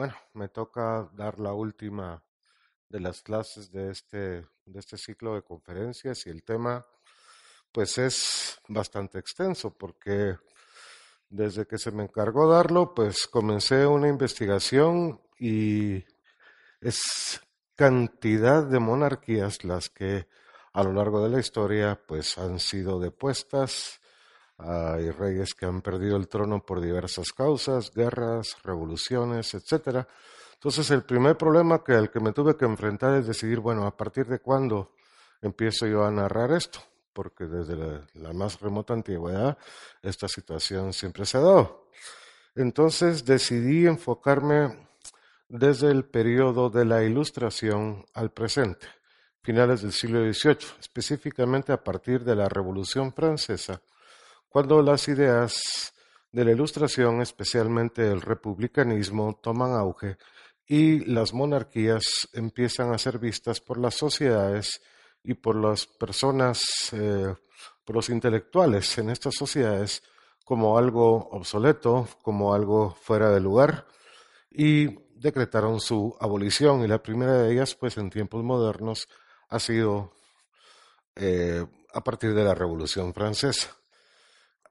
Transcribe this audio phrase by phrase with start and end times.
[0.00, 2.24] bueno, me toca dar la última
[2.88, 6.86] de las clases de este, de este ciclo de conferencias y el tema
[7.70, 10.38] pues es bastante extenso porque
[11.28, 16.02] desde que se me encargó darlo pues comencé una investigación y
[16.80, 17.42] es
[17.76, 20.28] cantidad de monarquías las que
[20.72, 23.99] a lo largo de la historia pues han sido depuestas,
[24.62, 30.06] hay reyes que han perdido el trono por diversas causas, guerras, revoluciones, etcétera.
[30.54, 33.96] Entonces el primer problema que el que me tuve que enfrentar es decidir, bueno, a
[33.96, 34.92] partir de cuándo
[35.40, 36.80] empiezo yo a narrar esto,
[37.12, 39.56] porque desde la, la más remota antigüedad
[40.02, 41.86] esta situación siempre se ha dado.
[42.54, 44.88] Entonces decidí enfocarme
[45.48, 48.86] desde el periodo de la Ilustración al presente,
[49.42, 53.80] finales del siglo XVIII, específicamente a partir de la Revolución Francesa,
[54.50, 55.94] cuando las ideas
[56.32, 60.18] de la Ilustración, especialmente el republicanismo, toman auge
[60.66, 64.82] y las monarquías empiezan a ser vistas por las sociedades
[65.22, 67.34] y por las personas, eh,
[67.84, 70.02] por los intelectuales en estas sociedades
[70.44, 73.86] como algo obsoleto, como algo fuera de lugar,
[74.50, 76.82] y decretaron su abolición.
[76.82, 79.08] Y la primera de ellas, pues en tiempos modernos,
[79.48, 80.12] ha sido
[81.14, 81.64] eh,
[81.94, 83.79] a partir de la Revolución Francesa.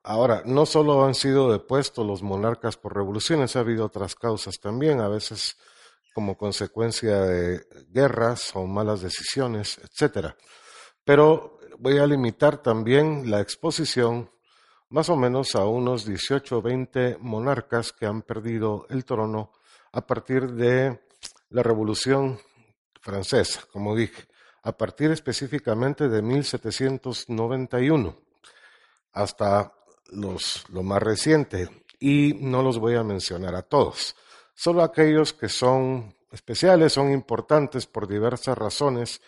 [0.04, 5.02] Ahora, no solo han sido depuestos los monarcas por revoluciones, ha habido otras causas también,
[5.02, 5.58] a veces
[6.14, 10.36] como consecuencia de guerras o malas decisiones, etc.
[11.04, 14.32] Pero voy a limitar también la exposición
[14.90, 19.52] más o menos a unos 18 o 20 monarcas que han perdido el trono
[19.92, 21.00] a partir de
[21.50, 22.40] la Revolución
[23.02, 24.28] Francesa, como dije,
[24.64, 28.18] a partir específicamente de 1791
[29.14, 29.74] hasta
[30.12, 34.16] los, lo más reciente y no los voy a mencionar a todos,
[34.54, 39.22] solo aquellos que son especiales, son importantes por diversas razones.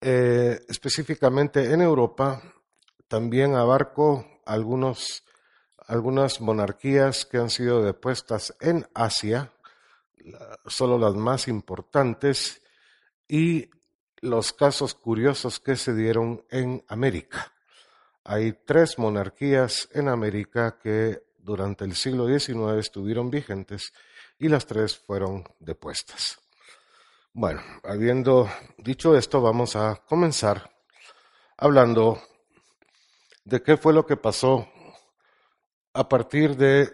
[0.00, 2.42] Eh, específicamente en Europa
[3.08, 5.24] también abarco algunos,
[5.86, 9.52] algunas monarquías que han sido depuestas en Asia,
[10.66, 12.62] solo las más importantes,
[13.28, 13.70] y
[14.20, 17.52] los casos curiosos que se dieron en América.
[18.28, 23.92] Hay tres monarquías en América que durante el siglo XIX estuvieron vigentes
[24.36, 26.36] y las tres fueron depuestas.
[27.32, 30.68] Bueno, habiendo dicho esto, vamos a comenzar
[31.56, 32.20] hablando
[33.44, 34.68] de qué fue lo que pasó
[35.92, 36.92] a partir de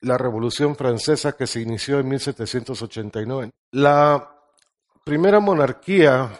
[0.00, 3.52] la Revolución Francesa que se inició en 1789.
[3.70, 4.28] La
[5.04, 6.32] primera monarquía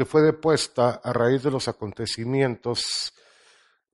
[0.00, 3.12] que fue depuesta a raíz de los acontecimientos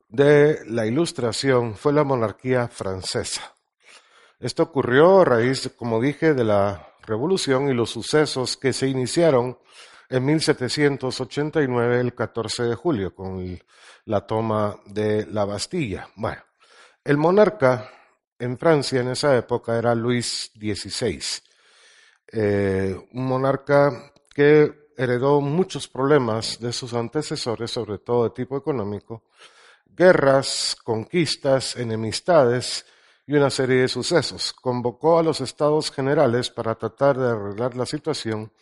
[0.08, 3.52] de la Ilustración fue la monarquía francesa.
[4.38, 9.58] Esto ocurrió a raíz, como dije, de la Revolución y los sucesos que se iniciaron
[10.08, 13.58] en 1789, el 14 de julio, con
[14.04, 16.08] la toma de la Bastilla.
[16.14, 16.44] Bueno,
[17.02, 17.90] el monarca
[18.38, 21.20] en Francia en esa época era Luis XVI,
[22.30, 29.24] eh, un monarca que heredó muchos problemas de sus antecesores, sobre todo de tipo económico,
[29.86, 32.86] guerras, conquistas, enemistades
[33.26, 34.52] y una serie de sucesos.
[34.52, 38.52] Convocó a los estados generales para tratar de arreglar la situación,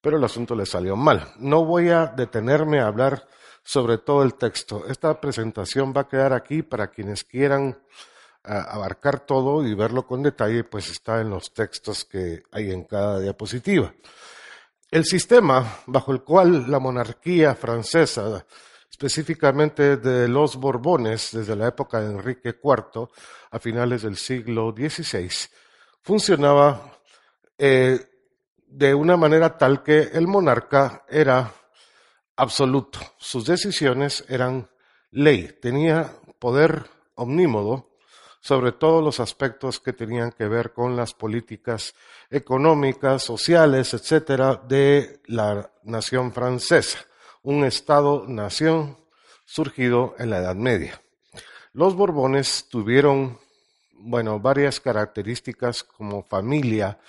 [0.00, 1.32] pero el asunto le salió mal.
[1.38, 3.26] No voy a detenerme a hablar
[3.62, 4.84] sobre todo el texto.
[4.88, 7.76] Esta presentación va a quedar aquí para quienes quieran
[8.44, 12.84] ah, abarcar todo y verlo con detalle, pues está en los textos que hay en
[12.84, 13.92] cada diapositiva.
[14.90, 18.44] El sistema bajo el cual la monarquía francesa
[18.90, 23.08] específicamente de los Borbones desde la época de Enrique IV
[23.50, 25.30] a finales del siglo XVI,
[26.00, 26.98] funcionaba
[27.58, 28.00] eh,
[28.66, 31.52] de una manera tal que el monarca era
[32.36, 33.00] absoluto.
[33.18, 34.70] Sus decisiones eran
[35.10, 37.90] ley, tenía poder omnímodo
[38.46, 41.96] sobre todos los aspectos que tenían que ver con las políticas
[42.30, 47.00] económicas, sociales, etcétera, de la nación francesa
[47.42, 48.96] un Estado-nación
[49.44, 51.02] surgido en la Edad Media.
[51.72, 53.36] Los Borbones tuvieron,
[53.94, 57.00] bueno, varias características como familia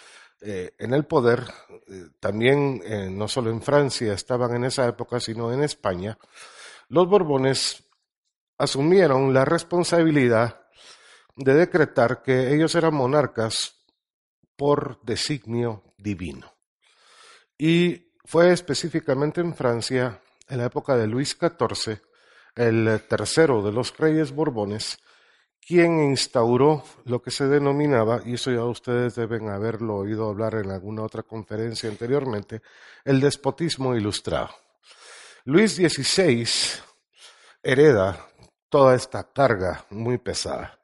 [0.41, 1.43] eh, en el poder,
[1.87, 6.17] eh, también eh, no solo en Francia estaban en esa época, sino en España.
[6.89, 7.83] Los Borbones
[8.57, 10.66] asumieron la responsabilidad
[11.37, 13.75] de decretar que ellos eran monarcas
[14.55, 16.53] por designio divino.
[17.57, 20.19] Y fue específicamente en Francia
[20.49, 22.01] en la época de Luis XIV,
[22.55, 24.99] el tercero de los reyes borbones,
[25.65, 30.71] quien instauró lo que se denominaba, y eso ya ustedes deben haberlo oído hablar en
[30.71, 32.61] alguna otra conferencia anteriormente,
[33.03, 34.49] el despotismo ilustrado.
[35.43, 36.47] Luis XVI
[37.61, 38.27] hereda
[38.69, 40.79] toda esta carga muy pesada,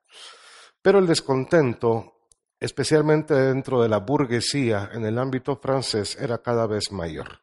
[0.83, 2.19] pero el descontento,
[2.59, 7.39] especialmente dentro de la burguesía en el ámbito francés, era cada vez mayor.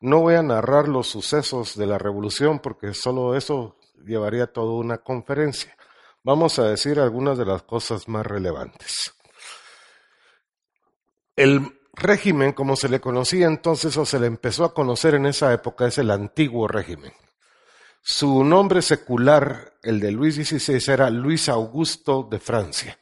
[0.00, 4.98] No voy a narrar los sucesos de la revolución porque solo eso llevaría toda una
[4.98, 5.76] conferencia.
[6.24, 9.14] Vamos a decir algunas de las cosas más relevantes.
[11.36, 15.52] El régimen, como se le conocía entonces o se le empezó a conocer en esa
[15.52, 17.12] época, es el antiguo régimen.
[18.04, 22.98] Su nombre secular, el de Luis XVI, era Luis Augusto de Francia.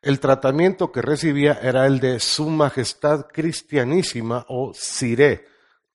[0.00, 5.44] El tratamiento que recibía era el de Su Majestad Cristianísima o Siré,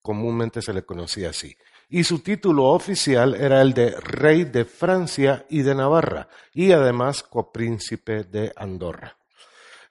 [0.04, 1.58] comúnmente se le conocía así.
[1.90, 7.24] Y su título oficial era el de Rey de Francia y de Navarra, y además
[7.24, 9.18] copríncipe de Andorra.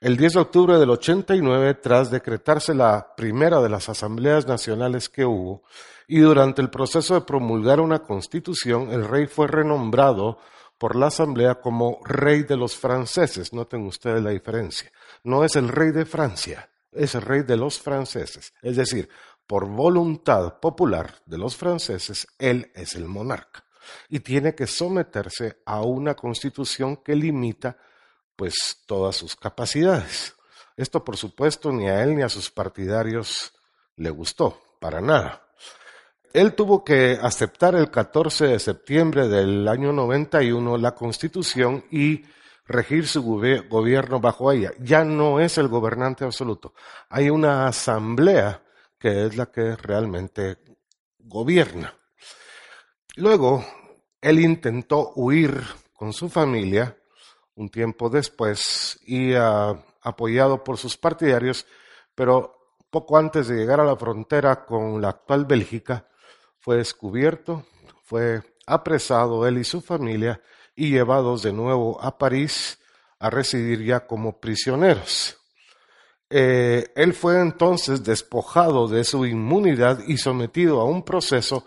[0.02, 5.24] El 10 de octubre del 89, tras decretarse la primera de las asambleas nacionales que
[5.24, 5.62] hubo,
[6.08, 10.40] y durante el proceso de promulgar una constitución, el rey fue renombrado
[10.76, 13.52] por la asamblea como rey de los franceses.
[13.52, 14.90] Noten ustedes la diferencia.
[15.22, 18.52] No es el rey de Francia, es el rey de los franceses.
[18.60, 19.08] Es decir,
[19.46, 23.62] por voluntad popular de los franceses, él es el monarca
[24.08, 27.76] y tiene que someterse a una constitución que limita
[28.36, 30.34] pues todas sus capacidades.
[30.76, 33.52] Esto por supuesto ni a él ni a sus partidarios
[33.96, 35.46] le gustó, para nada.
[36.32, 42.24] Él tuvo que aceptar el 14 de septiembre del año 91 la constitución y
[42.66, 44.72] regir su gobierno bajo ella.
[44.80, 46.74] Ya no es el gobernante absoluto.
[47.10, 48.62] Hay una asamblea
[48.98, 50.58] que es la que realmente
[51.18, 51.94] gobierna.
[53.16, 53.64] Luego,
[54.20, 55.62] él intentó huir
[55.92, 56.96] con su familia
[57.54, 61.66] un tiempo después y ah, apoyado por sus partidarios,
[62.14, 62.58] pero
[62.90, 66.06] poco antes de llegar a la frontera con la actual Bélgica,
[66.58, 67.64] fue descubierto,
[68.04, 70.40] fue apresado él y su familia
[70.74, 72.78] y llevados de nuevo a París
[73.18, 75.36] a residir ya como prisioneros.
[76.30, 81.66] Eh, él fue entonces despojado de su inmunidad y sometido a un proceso,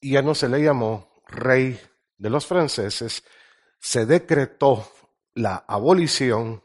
[0.00, 1.78] y ya no se le llamó rey
[2.16, 3.22] de los franceses,
[3.78, 4.86] se decretó
[5.34, 6.62] la abolición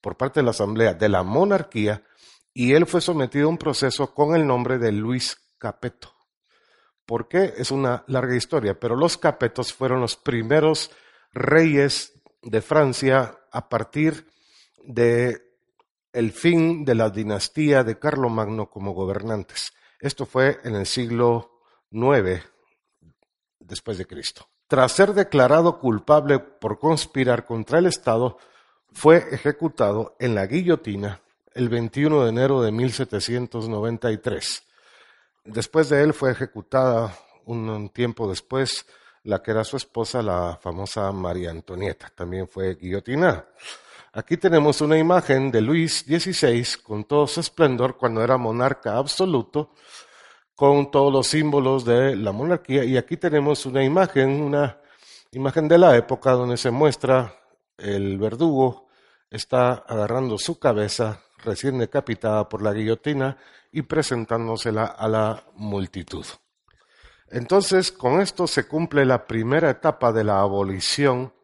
[0.00, 2.04] por parte de la Asamblea de la monarquía
[2.52, 6.14] y él fue sometido a un proceso con el nombre de Luis Capeto.
[7.06, 7.54] ¿Por qué?
[7.56, 10.90] Es una larga historia, pero los Capetos fueron los primeros
[11.32, 12.12] reyes
[12.42, 14.26] de Francia a partir
[14.82, 15.42] de
[16.12, 19.72] el fin de la dinastía de Carlomagno como gobernantes.
[19.98, 21.60] Esto fue en el siglo
[21.90, 22.40] IX
[23.58, 24.48] después de Cristo.
[24.66, 28.38] Tras ser declarado culpable por conspirar contra el Estado,
[28.92, 31.20] fue ejecutado en la guillotina
[31.52, 34.62] el 21 de enero de 1793.
[35.44, 37.14] Después de él fue ejecutada
[37.44, 38.86] un tiempo después
[39.24, 43.48] la que era su esposa, la famosa María Antonieta, también fue guillotinada.
[44.12, 49.70] Aquí tenemos una imagen de Luis XVI con todo su esplendor cuando era monarca absoluto,
[50.54, 52.84] con todos los símbolos de la monarquía.
[52.84, 54.80] Y aquí tenemos una imagen, una
[55.32, 57.34] imagen de la época donde se muestra
[57.76, 58.88] el verdugo
[59.30, 63.36] está agarrando su cabeza recién decapitada por la guillotina
[63.72, 66.24] y presentándosela a la multitud.
[67.28, 71.34] Entonces, con esto se cumple la primera etapa de la abolición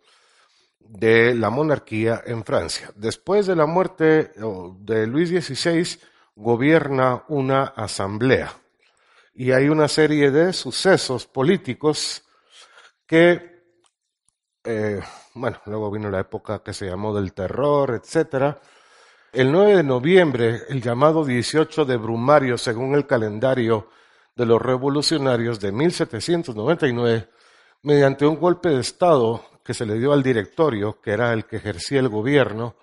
[0.78, 2.92] de la monarquía en Francia.
[2.94, 4.30] Después de la muerte
[4.80, 5.98] de Luis XVI,
[6.36, 8.59] gobierna una asamblea
[9.32, 12.24] y hay una serie de sucesos políticos
[13.06, 13.62] que,
[14.64, 15.00] eh,
[15.34, 18.60] bueno, luego vino la época que se llamó del terror, etcétera.
[19.32, 23.88] El 9 de noviembre, el llamado 18 de Brumario, según el calendario
[24.34, 27.28] de los revolucionarios de 1799,
[27.82, 31.56] mediante un golpe de Estado que se le dio al directorio, que era el que
[31.56, 32.76] ejercía el gobierno,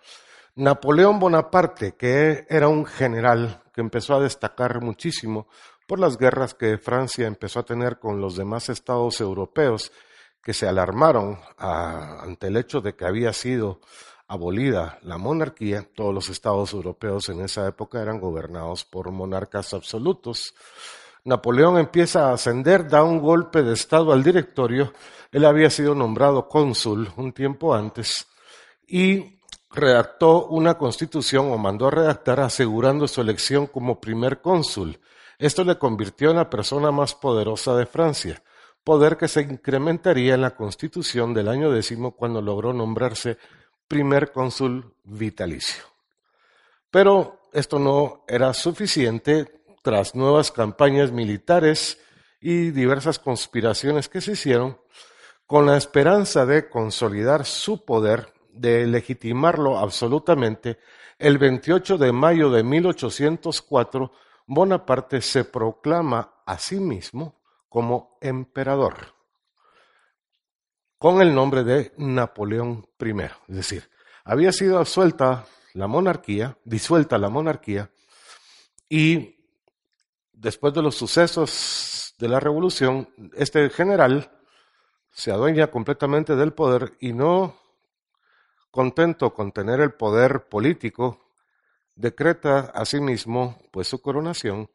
[0.56, 5.48] Napoleón Bonaparte, que era un general que empezó a destacar muchísimo
[5.88, 9.92] por las guerras que Francia empezó a tener con los demás estados europeos,
[10.44, 13.80] que se alarmaron ante el hecho de que había sido
[14.28, 20.54] abolida la monarquía, todos los estados europeos en esa época eran gobernados por monarcas absolutos.
[21.24, 24.94] Napoleón empieza a ascender, da un golpe de Estado al directorio.
[25.32, 28.28] Él había sido nombrado cónsul un tiempo antes
[28.88, 29.40] y
[29.72, 35.00] redactó una constitución o mandó a redactar asegurando su elección como primer cónsul.
[35.40, 38.42] Esto le convirtió en la persona más poderosa de Francia,
[38.84, 43.38] poder que se incrementaría en la constitución del año décimo cuando logró nombrarse
[43.88, 45.84] primer cónsul vitalicio.
[46.90, 52.00] Pero esto no era suficiente tras nuevas campañas militares
[52.42, 54.78] y diversas conspiraciones que se hicieron
[55.46, 60.80] con la esperanza de consolidar su poder, de legitimarlo absolutamente,
[61.20, 64.12] el 28 de mayo de 1804,
[64.48, 69.14] Bonaparte se proclama a sí mismo como emperador,
[70.98, 73.12] con el nombre de Napoleón I.
[73.50, 73.90] Es decir,
[74.24, 77.92] había sido absuelta la monarquía, disuelta la monarquía,
[78.90, 79.36] y
[80.32, 84.32] después de los sucesos de la revolución, este general
[85.12, 87.56] se adueña completamente del poder y no
[88.72, 91.27] contento con tener el poder político,
[91.98, 94.70] decreta asimismo pues su coronación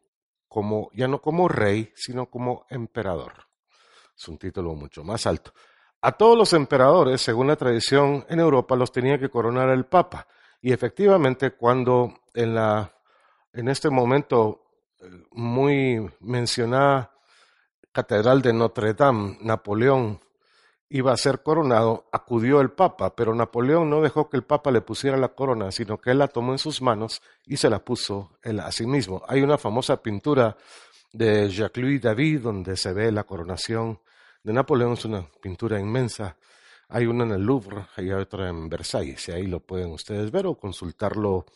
[0.47, 3.33] como ya no como rey, sino como emperador.
[4.15, 5.51] Es un título mucho más alto.
[6.01, 10.27] A todos los emperadores, según la tradición en Europa, los tenía que coronar el Papa.
[10.61, 12.93] Y efectivamente, cuando en la
[13.53, 14.65] en este momento
[14.99, 17.11] eh, muy mencionada
[17.91, 20.19] Catedral de Notre Dame, Napoleón
[20.93, 24.81] iba a ser coronado, acudió el Papa, pero Napoleón no dejó que el Papa le
[24.81, 28.37] pusiera la corona, sino que él la tomó en sus manos y se la puso
[28.43, 29.23] él a sí mismo.
[29.27, 30.55] Hay una famosa pintura
[31.11, 34.01] de Jacques-Louis David donde se ve la coronación
[34.43, 36.37] de Napoleón, es una pintura inmensa.
[36.89, 40.45] Hay una en el Louvre hay otra en Versalles, y ahí lo pueden ustedes ver
[40.45, 41.47] o consultarlo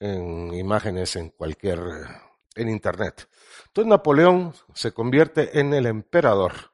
[0.00, 1.80] en imágenes en cualquier,
[2.56, 3.26] en internet.
[3.68, 6.71] Entonces Napoleón se convierte en el emperador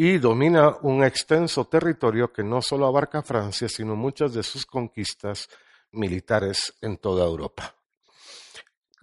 [0.00, 5.48] y domina un extenso territorio que no solo abarca Francia, sino muchas de sus conquistas
[5.90, 7.74] militares en toda Europa.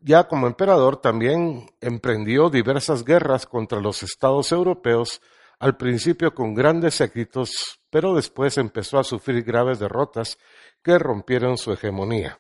[0.02, 5.22] Ya como emperador también emprendió diversas guerras contra los estados europeos,
[5.60, 10.38] al principio con grandes éxitos, pero después empezó a sufrir graves derrotas
[10.82, 12.40] que rompieron su hegemonía.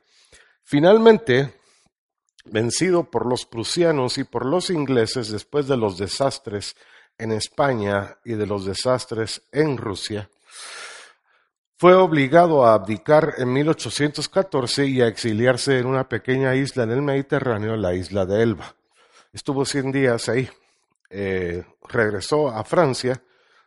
[0.63, 1.59] Finalmente,
[2.45, 6.77] vencido por los prusianos y por los ingleses después de los desastres
[7.17, 10.29] en España y de los desastres en Rusia,
[11.77, 17.01] fue obligado a abdicar en 1814 y a exiliarse en una pequeña isla en el
[17.01, 18.75] Mediterráneo, la isla de Elba.
[19.33, 20.49] Estuvo 100 días ahí.
[21.09, 23.21] Eh, regresó a Francia,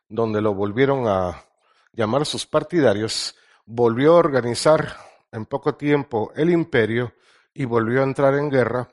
[0.08, 1.44] donde lo volvieron a
[1.92, 3.36] llamar sus partidarios,
[3.66, 4.96] volvió a organizar
[5.30, 7.12] en poco tiempo el imperio
[7.52, 8.88] y volvió a entrar en guerra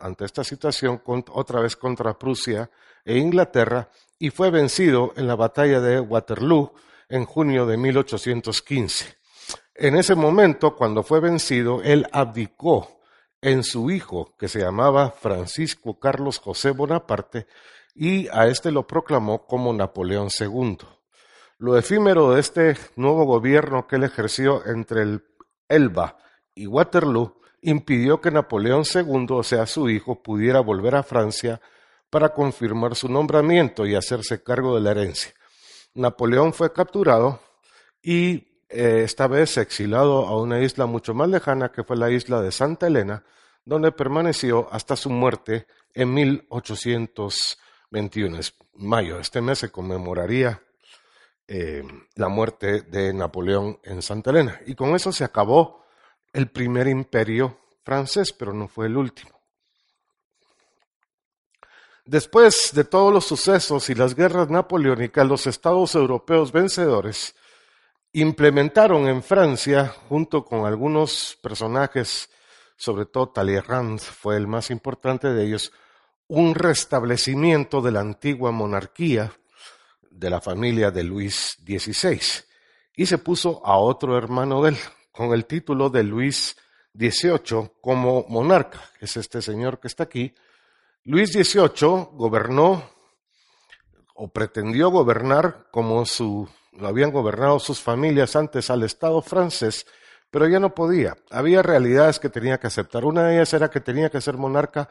[0.00, 2.68] ante esta situación otra vez contra Prusia
[3.04, 6.72] e Inglaterra y fue vencido en la batalla de Waterloo
[7.08, 9.16] en junio de 1815.
[9.74, 13.00] En ese momento, cuando fue vencido, él abdicó
[13.40, 17.46] en su hijo, que se llamaba Francisco Carlos José Bonaparte,
[17.94, 20.78] y a éste lo proclamó como Napoleón II.
[21.58, 25.24] Lo efímero de este nuevo gobierno que él ejerció entre el
[25.68, 26.18] Elba
[26.54, 31.60] y Waterloo impidió que Napoleón II, o sea, su hijo, pudiera volver a Francia
[32.10, 35.32] para confirmar su nombramiento y hacerse cargo de la herencia.
[35.94, 37.40] Napoleón fue capturado
[38.02, 42.40] y eh, esta vez exilado a una isla mucho más lejana que fue la isla
[42.40, 43.24] de Santa Elena,
[43.64, 48.38] donde permaneció hasta su muerte en 1821.
[48.38, 50.62] Es mayo, este mes se conmemoraría
[51.48, 51.82] eh,
[52.14, 54.60] la muerte de Napoleón en Santa Elena.
[54.66, 55.84] Y con eso se acabó
[56.32, 59.39] el primer imperio francés, pero no fue el último.
[62.10, 67.36] Después de todos los sucesos y las guerras napoleónicas, los estados europeos vencedores
[68.12, 72.28] implementaron en Francia, junto con algunos personajes,
[72.76, 75.70] sobre todo Talleyrand fue el más importante de ellos,
[76.26, 79.32] un restablecimiento de la antigua monarquía
[80.10, 82.20] de la familia de Luis XVI
[82.96, 84.76] y se puso a otro hermano de él
[85.12, 86.56] con el título de Luis
[86.92, 90.34] XVIII como monarca, es este señor que está aquí,
[91.10, 92.88] Luis XVIII gobernó
[94.14, 99.88] o pretendió gobernar como su, lo habían gobernado sus familias antes al Estado francés,
[100.30, 101.16] pero ya no podía.
[101.32, 103.04] Había realidades que tenía que aceptar.
[103.04, 104.88] Una de ellas era que tenía que ser monarca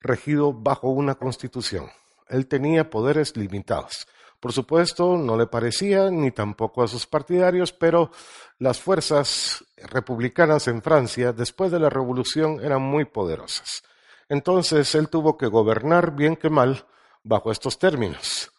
[0.00, 1.90] regido bajo una constitución.
[2.28, 4.06] Él tenía poderes limitados.
[4.38, 8.12] Por supuesto, no le parecía ni tampoco a sus partidarios, pero
[8.60, 13.82] las fuerzas republicanas en Francia, después de la revolución, eran muy poderosas.
[14.28, 16.86] Entonces él tuvo que gobernar bien que mal
[17.22, 18.52] bajo estos términos.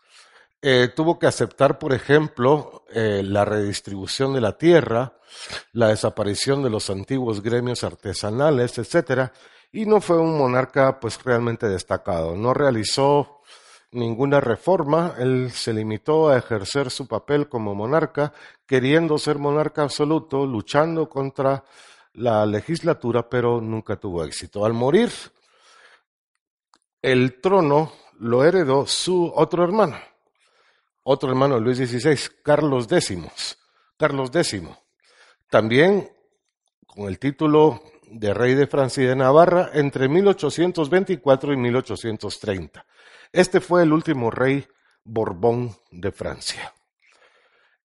[0.61, 5.13] Eh, tuvo que aceptar, por ejemplo, eh, la redistribución de la tierra,
[5.73, 9.31] la desaparición de los antiguos gremios artesanales, etcétera,
[9.71, 12.35] y no fue un monarca pues realmente destacado.
[12.35, 13.41] No realizó
[13.91, 18.33] ninguna reforma, él se limitó a ejercer su papel como monarca,
[18.65, 21.63] queriendo ser monarca absoluto, luchando contra
[22.13, 24.65] la legislatura, pero nunca tuvo éxito.
[24.65, 25.11] Al morir,
[27.11, 29.97] el trono lo heredó su otro hermano,
[31.03, 33.57] otro hermano Luis XVI, Carlos X.
[33.97, 34.61] Carlos X.
[35.49, 36.11] También
[36.85, 42.85] con el título de rey de Francia y de Navarra entre 1824 y 1830.
[43.31, 44.67] Este fue el último rey
[45.05, 46.73] Borbón de Francia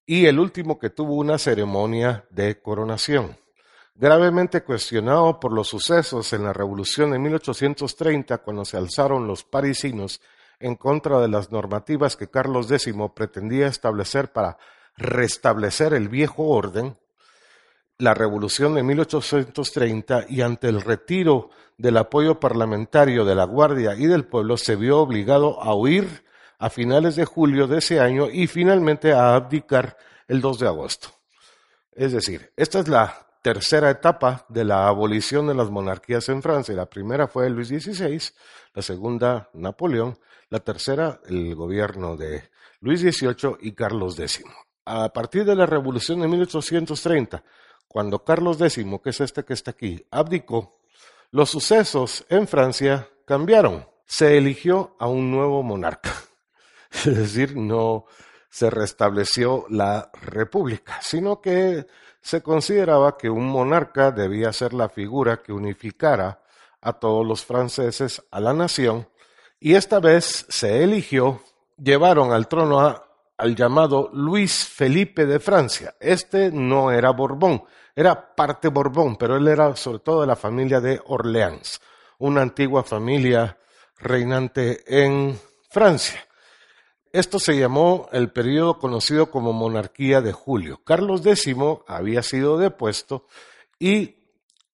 [0.05, 3.39] y el último que tuvo una ceremonia de coronación.
[4.03, 10.21] Gravemente cuestionado por los sucesos en la Revolución de 1830, cuando se alzaron los parisinos
[10.59, 14.59] en contra de las normativas que Carlos X pretendía establecer para
[14.97, 16.99] restablecer el viejo orden,
[17.97, 24.07] la revolución de 1830 y ante el retiro del apoyo parlamentario de la Guardia y
[24.07, 26.25] del pueblo se vio obligado a huir
[26.59, 31.11] a finales de julio de ese año y finalmente a abdicar el 2 de agosto.
[31.93, 36.75] Es decir, esta es la tercera etapa de la abolición de las monarquías en Francia.
[36.75, 38.21] La primera fue Luis XVI,
[38.73, 40.17] la segunda Napoleón,
[40.49, 42.45] la tercera el gobierno de
[42.81, 44.45] Luis XVIII y Carlos X.
[44.85, 47.45] A partir de la revolución de 1830,
[47.89, 50.79] cuando Carlos X, que es este que está aquí, abdicó,
[51.31, 53.87] los sucesos en Francia cambiaron.
[54.07, 56.13] Se eligió a un nuevo monarca.
[56.93, 58.05] Es decir, no
[58.53, 61.87] se restableció la república, sino que
[62.21, 66.43] se consideraba que un monarca debía ser la figura que unificara
[66.83, 69.09] a todos los franceses, a la nación,
[69.59, 71.41] y esta vez se eligió,
[71.83, 73.03] llevaron al trono
[73.39, 75.95] al llamado Luis Felipe de Francia.
[75.99, 77.65] Este no era Borbón,
[77.97, 81.81] era parte Borbón, pero él era sobre todo de la familia de Orleans,
[82.19, 83.59] una antigua familia
[83.97, 86.23] reinante en Francia.
[87.13, 90.81] Esto se llamó el periodo conocido como monarquía de Julio.
[90.83, 91.55] Carlos X
[91.87, 93.27] había sido depuesto
[93.79, 94.17] y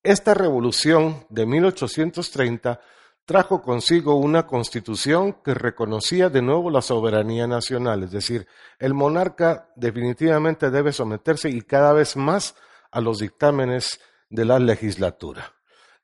[0.04, 2.80] esta revolución de 1830
[3.24, 8.46] trajo consigo una constitución que reconocía de nuevo la soberanía nacional, es decir,
[8.78, 12.54] el monarca definitivamente debe someterse y cada vez más
[12.92, 15.57] a los dictámenes de la legislatura.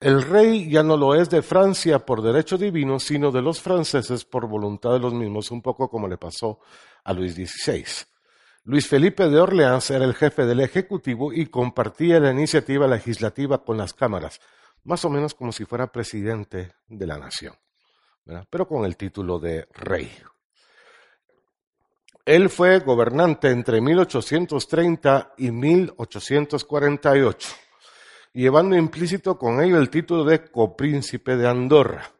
[0.05, 4.27] El rey ya no lo es de Francia por derecho divino, sino de los franceses
[4.27, 6.61] por voluntad de los mismos, un poco como le pasó
[7.05, 7.87] a Luis XVI.
[8.64, 13.79] Luis Felipe de Orleans era el jefe del Ejecutivo y compartía la iniciativa legislativa con
[13.79, 14.43] las cámaras,
[14.83, 17.55] más o menos como si fuera presidente de la nación,
[18.51, 20.12] pero con el título de rey.
[22.27, 27.49] Él fue gobernante entre 1830 y 1848,
[28.35, 32.11] llevando implícito con ello el título de copríncipe de Andorra.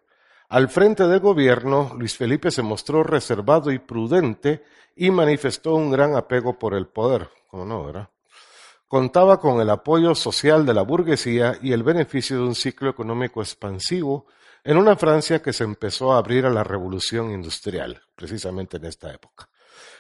[0.48, 4.62] Al frente del gobierno, Luis Felipe se mostró reservado y prudente
[4.94, 8.09] y manifestó un gran apego por el poder, como no, ¿verdad?
[8.87, 13.42] Contaba con el apoyo social de la burguesía y el beneficio de un ciclo económico
[13.42, 14.27] expansivo
[14.62, 19.12] en una Francia que se empezó a abrir a la revolución industrial, precisamente en esta
[19.12, 19.48] época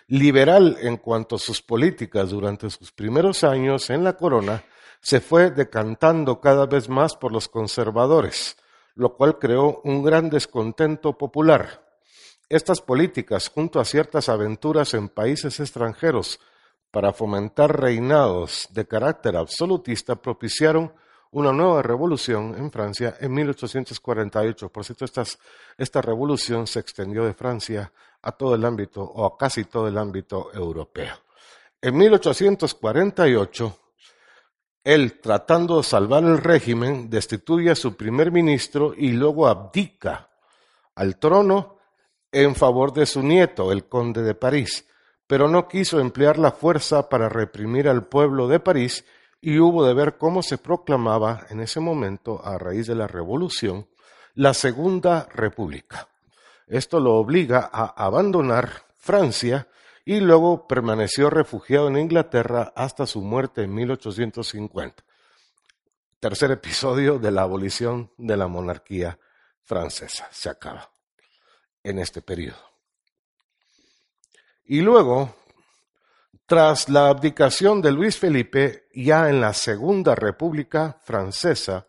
[0.08, 4.62] liberal en cuanto a sus políticas durante sus primeros años en la corona,
[5.04, 8.56] se fue decantando cada vez más por los conservadores,
[8.94, 11.84] lo cual creó un gran descontento popular.
[12.48, 16.40] Estas políticas, junto a ciertas aventuras en países extranjeros
[16.90, 20.90] para fomentar reinados de carácter absolutista, propiciaron
[21.32, 24.70] una nueva revolución en Francia en 1848.
[24.70, 25.04] Por cierto,
[25.76, 29.98] esta revolución se extendió de Francia a todo el ámbito o a casi todo el
[29.98, 31.14] ámbito europeo.
[31.82, 33.80] En 1848,
[34.84, 40.28] él, tratando de salvar el régimen, destituye a su primer ministro y luego abdica
[40.94, 41.78] al trono
[42.30, 44.86] en favor de su nieto, el conde de París,
[45.26, 49.04] pero no quiso emplear la fuerza para reprimir al pueblo de París
[49.40, 53.88] y hubo de ver cómo se proclamaba en ese momento, a raíz de la revolución,
[54.34, 56.08] la Segunda República.
[56.66, 59.68] Esto lo obliga a abandonar Francia
[60.04, 65.02] y luego permaneció refugiado en Inglaterra hasta su muerte en 1850.
[66.20, 69.18] Tercer episodio de la abolición de la monarquía
[69.62, 70.28] francesa.
[70.30, 70.90] Se acaba
[71.82, 72.74] en este periodo.
[74.66, 75.36] Y luego,
[76.46, 81.86] tras la abdicación de Luis Felipe, ya en la Segunda República Francesa,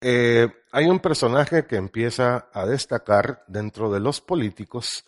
[0.00, 5.04] eh, hay un personaje que empieza a destacar dentro de los políticos.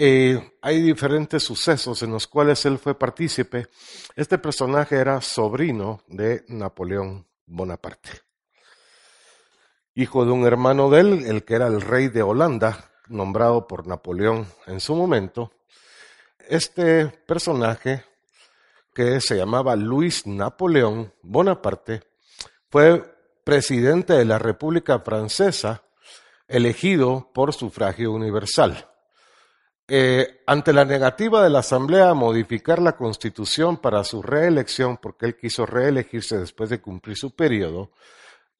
[0.00, 3.66] Eh, hay diferentes sucesos en los cuales él fue partícipe.
[4.14, 8.10] Este personaje era sobrino de Napoleón Bonaparte,
[9.96, 13.88] hijo de un hermano de él, el que era el rey de Holanda, nombrado por
[13.88, 15.50] Napoleón en su momento,
[16.48, 18.04] este personaje
[18.94, 22.02] que se llamaba Luis Napoleón Bonaparte
[22.70, 23.02] fue
[23.42, 25.82] presidente de la República Francesa
[26.46, 28.88] elegido por sufragio universal.
[29.90, 35.24] Eh, ante la negativa de la Asamblea a modificar la Constitución para su reelección, porque
[35.24, 37.90] él quiso reelegirse después de cumplir su periodo,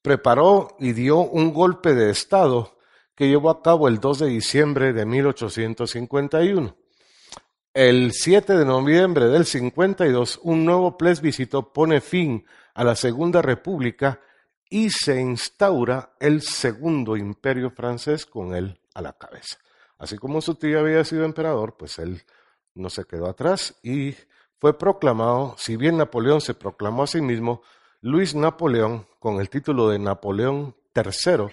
[0.01, 2.79] preparó y dio un golpe de Estado
[3.15, 6.75] que llevó a cabo el 2 de diciembre de 1851.
[7.75, 14.19] El 7 de noviembre del 52, un nuevo plebiscito pone fin a la Segunda República
[14.71, 19.59] y se instaura el Segundo Imperio francés con él a la cabeza.
[19.99, 22.23] Así como su tío había sido emperador, pues él
[22.75, 24.15] no se quedó atrás y
[24.61, 27.63] fue proclamado, si bien Napoleón se proclamó a sí mismo,
[28.01, 31.47] Luis Napoleón, con el título de Napoleón III,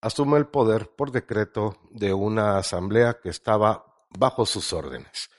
[0.00, 3.84] asume el poder por decreto de una asamblea que estaba
[4.18, 5.30] bajo sus órdenes.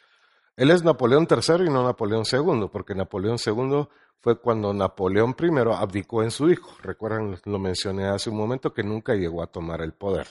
[0.55, 3.87] Él es Napoleón III y no Napoleón II, porque Napoleón II
[4.19, 6.75] fue cuando Napoleón I abdicó en su hijo.
[6.81, 10.27] Recuerdan, lo mencioné hace un momento, que nunca llegó a tomar el poder.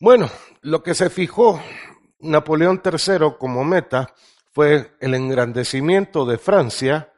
[0.00, 0.30] Bueno,
[0.62, 1.60] lo que se fijó
[2.20, 4.14] Napoleón III como meta
[4.52, 7.12] fue el engrandecimiento de Francia.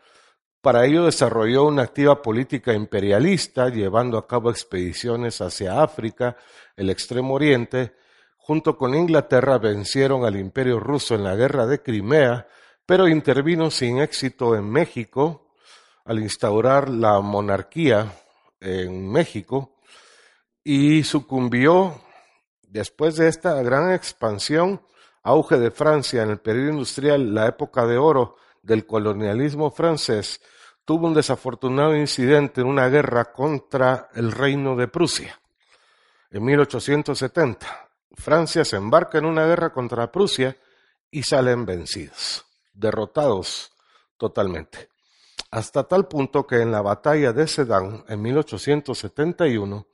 [0.62, 6.38] Para ello desarrolló una activa política imperialista, llevando a cabo expediciones hacia África,
[6.74, 7.96] el Extremo Oriente.
[8.38, 12.48] Junto con Inglaterra vencieron al imperio ruso en la guerra de Crimea,
[12.86, 15.52] pero intervino sin éxito en México
[16.06, 18.10] al instaurar la monarquía
[18.58, 19.76] en México
[20.64, 22.00] y sucumbió
[22.70, 24.80] Después de esta gran expansión,
[25.24, 30.40] auge de Francia en el periodo industrial, la época de oro del colonialismo francés,
[30.84, 35.40] tuvo un desafortunado incidente en una guerra contra el reino de Prusia.
[36.30, 37.66] En 1870,
[38.12, 40.56] Francia se embarca en una guerra contra Prusia
[41.10, 43.72] y salen vencidos, derrotados
[44.16, 44.90] totalmente.
[45.50, 49.88] Hasta tal punto que en la batalla de Sedan, en 1871,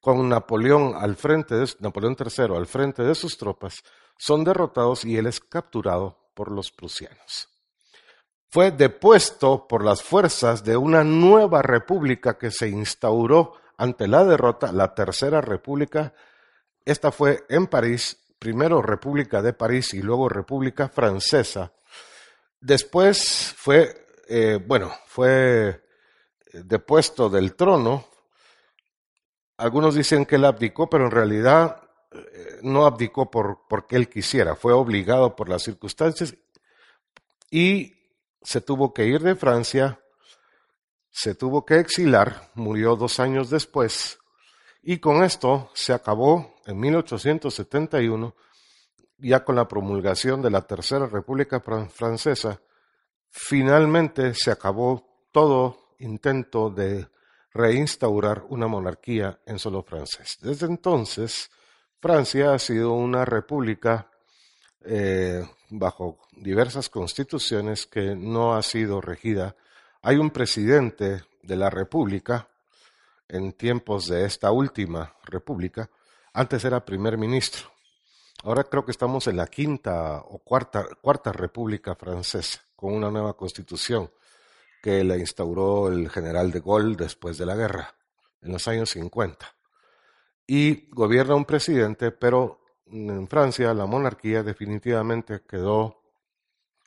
[0.00, 3.82] con Napoleón al frente de Napoleón III al frente de sus tropas,
[4.16, 7.48] son derrotados y él es capturado por los prusianos.
[8.48, 14.72] Fue depuesto por las fuerzas de una nueva república que se instauró ante la derrota,
[14.72, 16.12] la Tercera República.
[16.84, 21.72] Esta fue en París, primero República de París y luego República Francesa.
[22.60, 25.82] Después fue, eh, bueno, fue
[26.52, 28.09] depuesto del trono
[29.60, 34.56] algunos dicen que él abdicó, pero en realidad eh, no abdicó por, porque él quisiera,
[34.56, 36.34] fue obligado por las circunstancias
[37.50, 37.94] y
[38.42, 40.00] se tuvo que ir de Francia,
[41.10, 44.18] se tuvo que exilar, murió dos años después,
[44.82, 48.34] y con esto se acabó en 1871,
[49.18, 52.62] ya con la promulgación de la Tercera República Francesa,
[53.28, 57.06] finalmente se acabó todo intento de
[57.52, 60.38] reinstaurar una monarquía en solo francés.
[60.40, 61.50] Desde entonces,
[62.00, 64.10] Francia ha sido una república
[64.82, 69.56] eh, bajo diversas constituciones que no ha sido regida.
[70.02, 72.48] Hay un presidente de la república
[73.28, 75.90] en tiempos de esta última república.
[76.32, 77.70] Antes era primer ministro.
[78.42, 83.36] Ahora creo que estamos en la quinta o cuarta, cuarta república francesa con una nueva
[83.36, 84.10] constitución
[84.82, 87.94] que la instauró el general de Gaulle después de la guerra,
[88.42, 89.46] en los años 50.
[90.46, 96.02] Y gobierna un presidente, pero en Francia la monarquía definitivamente quedó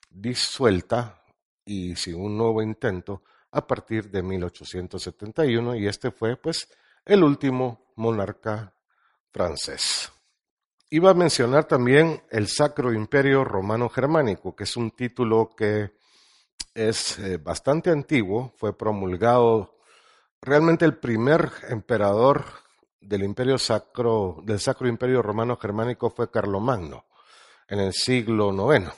[0.09, 1.23] disuelta
[1.65, 6.67] y sin un nuevo intento a partir de 1871 y este fue pues
[7.05, 8.73] el último monarca
[9.31, 10.11] francés.
[10.89, 15.93] Iba a mencionar también el Sacro Imperio Romano Germánico, que es un título que
[16.73, 19.77] es eh, bastante antiguo, fue promulgado
[20.41, 22.45] realmente el primer emperador
[22.99, 27.05] del imperio sacro, del Sacro Imperio Romano Germánico fue Carlomagno
[27.67, 28.89] en el siglo IX.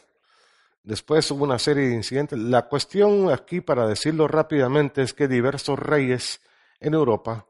[0.83, 2.37] Después hubo una serie de incidentes.
[2.37, 6.41] La cuestión aquí, para decirlo rápidamente, es que diversos reyes
[6.79, 7.47] en Europa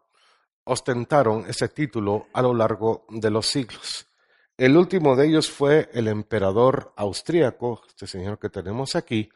[0.63, 4.07] ostentaron ese título a lo largo de los siglos.
[4.57, 9.29] El último de ellos fue el emperador austríaco, este señor que tenemos aquí,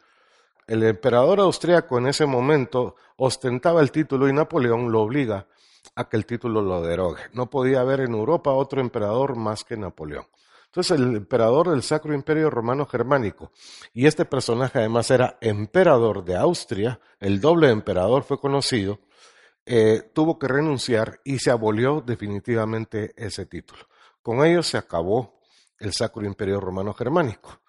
[0.70, 5.48] el emperador austríaco en ese momento ostentaba el título y Napoleón lo obliga
[5.96, 7.24] a que el título lo derogue.
[7.34, 10.28] No podía haber en Europa otro emperador más que Napoleón.
[10.68, 13.52] Entonces el emperador del Sacro Imperio Romano Germánico,
[13.96, 19.00] y este personaje además era emperador de Austria, el doble emperador fue conocido,
[19.66, 23.88] eh, tuvo que renunciar y se abolió definitivamente ese título.
[24.22, 25.40] Con ello se acabó
[25.80, 27.60] el Sacro Imperio Romano Germánico.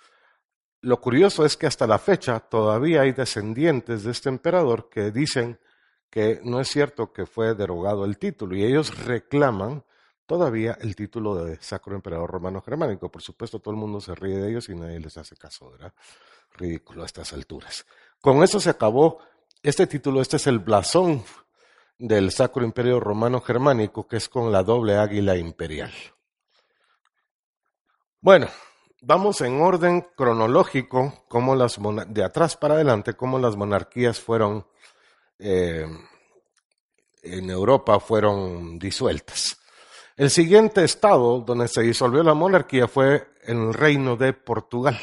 [0.83, 5.59] Lo curioso es que hasta la fecha todavía hay descendientes de este emperador que dicen
[6.09, 9.85] que no es cierto que fue derogado el título y ellos reclaman
[10.25, 13.11] todavía el título de Sacro Emperador Romano Germánico.
[13.11, 15.93] Por supuesto, todo el mundo se ríe de ellos y nadie les hace caso, ¿verdad?
[16.57, 17.85] Ridículo a estas alturas.
[18.21, 19.19] Con eso se acabó
[19.63, 21.23] este título, este es el blasón
[21.99, 25.93] del Sacro Imperio Romano Germánico, que es con la doble águila imperial.
[28.23, 28.49] Bueno,
[29.03, 34.67] vamos en orden cronológico, como las de atrás para adelante, cómo las monarquías fueron
[35.39, 35.87] eh,
[37.23, 39.59] en Europa fueron disueltas.
[40.17, 44.99] El siguiente estado donde se disolvió la monarquía fue el reino de Portugal.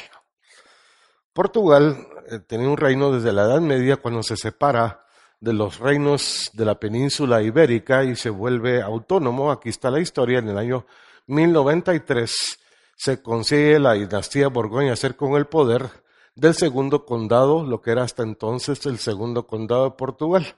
[1.33, 5.05] Portugal eh, tenía un reino desde la Edad Media cuando se separa
[5.39, 9.51] de los reinos de la península ibérica y se vuelve autónomo.
[9.51, 10.39] Aquí está la historia.
[10.39, 10.85] En el año
[11.27, 12.59] 1093
[12.97, 15.89] se consigue la dinastía Borgoña hacer con el poder
[16.35, 20.57] del segundo condado, lo que era hasta entonces el segundo condado de Portugal,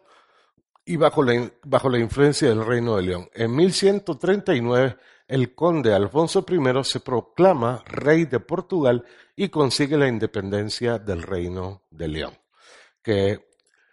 [0.86, 3.30] y bajo la, bajo la influencia del Reino de León.
[3.34, 4.98] En 1139,
[5.28, 11.84] el conde Alfonso I se proclama rey de Portugal y consigue la independencia del Reino
[11.92, 12.38] de León,
[13.04, 13.50] que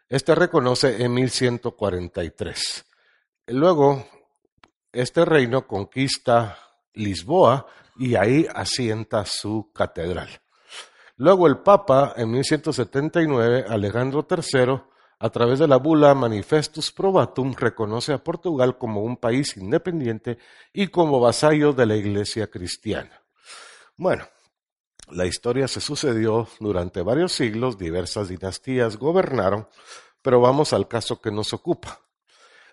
[0.08, 2.86] este reconoce en 1143.
[3.48, 4.06] Luego,
[4.92, 6.58] este reino conquista
[6.94, 7.66] Lisboa
[7.98, 10.28] y ahí asienta su catedral.
[11.16, 14.80] Luego el Papa, en 1179, Alejandro III,
[15.18, 20.38] a través de la bula Manifestus Probatum, reconoce a Portugal como un país independiente
[20.74, 23.22] y como vasallo de la Iglesia cristiana.
[23.96, 24.26] Bueno,
[25.10, 29.68] la historia se sucedió durante varios siglos, diversas dinastías gobernaron,
[30.20, 32.00] pero vamos al caso que nos ocupa.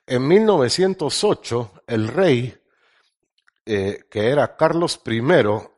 [0.05, 2.57] En 1908, el rey,
[3.65, 5.21] eh, que era Carlos I,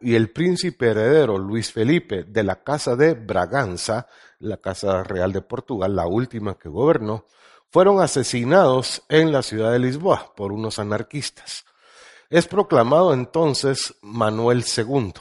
[0.02, 4.08] y el príncipe heredero Luis Felipe de la Casa de Braganza,
[4.39, 7.26] la Casa Real de Portugal, la última que gobernó,
[7.69, 11.65] fueron asesinados en la ciudad de Lisboa por unos anarquistas.
[12.30, 15.13] Es proclamado entonces Manuel II.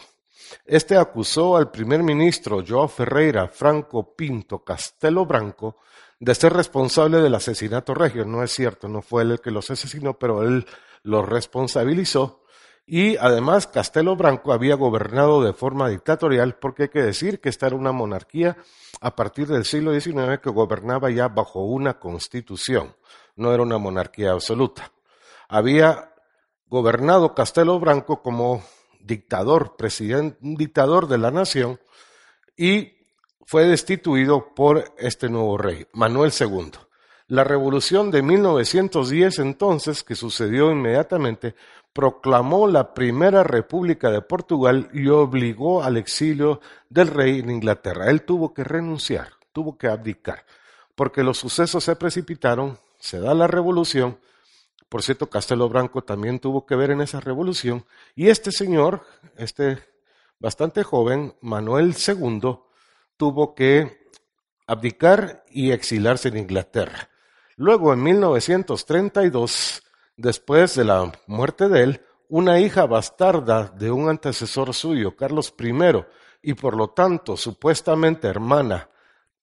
[0.65, 5.79] Este acusó al primer ministro João Ferreira Franco Pinto Castelo Branco
[6.19, 8.25] de ser responsable del asesinato regio.
[8.25, 10.67] No es cierto, no fue él el que los asesinó, pero él
[11.03, 12.44] los responsabilizó.
[12.87, 17.67] Y además Castelo Branco había gobernado de forma dictatorial porque hay que decir que esta
[17.67, 18.59] era una monarquía
[19.01, 22.95] a partir del siglo XIX que gobernaba ya bajo una constitución,
[23.37, 24.93] no era una monarquía absoluta.
[25.49, 26.13] Había
[26.67, 28.63] gobernado Castelo Branco como
[29.01, 31.81] dictador, presidente, dictador de la nación,
[32.57, 32.93] y
[33.47, 36.73] fue destituido por este nuevo rey, Manuel II.
[37.27, 41.55] La revolución de 1910 entonces, que sucedió inmediatamente,
[41.93, 46.61] proclamó la primera república de Portugal y obligó al exilio
[46.91, 48.11] del rey en Inglaterra.
[48.11, 50.45] Él tuvo que renunciar, tuvo que abdicar,
[50.95, 54.19] porque los sucesos se precipitaron, se da la revolución,
[54.95, 57.85] por cierto, Castelo Branco también tuvo que ver en esa revolución.
[58.15, 59.05] Y este señor,
[59.37, 59.79] este
[60.39, 62.59] bastante joven, Manuel II,
[63.17, 64.09] tuvo que
[64.69, 67.11] abdicar y exilarse en Inglaterra.
[67.57, 69.83] Luego, en 1932,
[70.17, 75.73] después de la muerte de él, una hija bastarda de un antecesor suyo, Carlos I,
[76.43, 78.91] y por lo tanto supuestamente hermana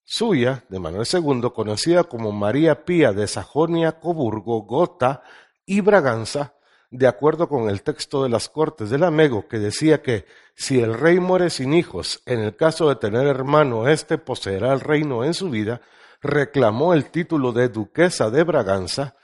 [0.03, 5.23] suya, de Manuel II, conocida como María Pía de Sajonia, Coburgo, Gotha
[5.65, 6.55] y Braganza,
[6.89, 10.93] de acuerdo con el texto de las Cortes del Amego, que decía que si el
[10.93, 15.33] rey muere sin hijos, en el caso de tener hermano, éste poseerá el reino en
[15.33, 15.79] su vida,
[16.21, 19.15] reclamó el título de duquesa de Braganza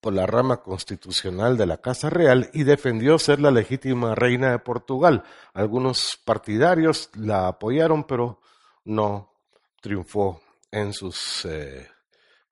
[0.00, 4.60] por la rama constitucional de la Casa Real y defendió ser la legítima reina de
[4.60, 5.24] Portugal.
[5.54, 8.40] Algunos partidarios la apoyaron, pero
[8.84, 9.32] no
[9.80, 11.88] triunfó en sus eh,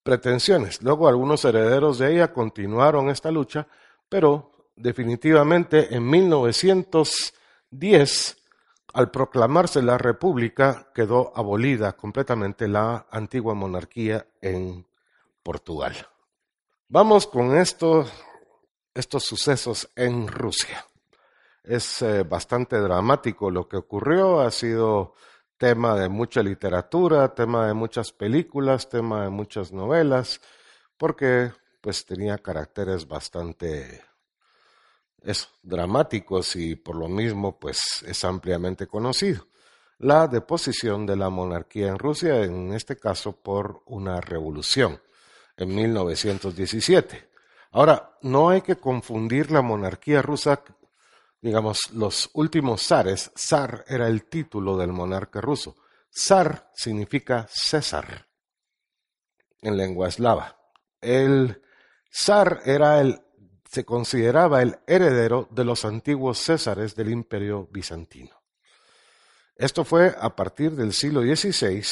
[0.02, 0.82] pretensiones.
[0.82, 3.68] Luego algunos herederos de ella continuaron esta lucha,
[4.08, 8.38] pero definitivamente en 1910,
[8.96, 14.86] al proclamarse la República, quedó abolida completamente la antigua monarquía en
[15.42, 15.94] Portugal.
[16.88, 18.10] Vamos con estos,
[18.94, 20.86] estos sucesos en Rusia.
[21.62, 25.12] Es eh, bastante dramático lo que ocurrió, ha sido
[25.58, 30.40] tema de mucha literatura, tema de muchas películas, tema de muchas novelas,
[30.96, 34.05] porque pues tenía caracteres bastante
[35.62, 39.46] dramáticos y por lo mismo pues es ampliamente conocido.
[39.98, 45.00] La deposición de la monarquía en Rusia, en este caso por una revolución
[45.56, 47.30] en 1917.
[47.72, 50.62] Ahora, no hay que confundir la monarquía rusa
[51.46, 55.76] digamos, los últimos zares, zar era el título del monarca ruso.
[56.12, 58.26] Zar significa César
[59.62, 60.58] en lengua eslava.
[61.00, 61.62] El
[62.10, 63.20] zar era el,
[63.76, 68.34] se consideraba el heredero de los antiguos césares del imperio bizantino.
[69.54, 71.84] Esto fue a partir del siglo XVI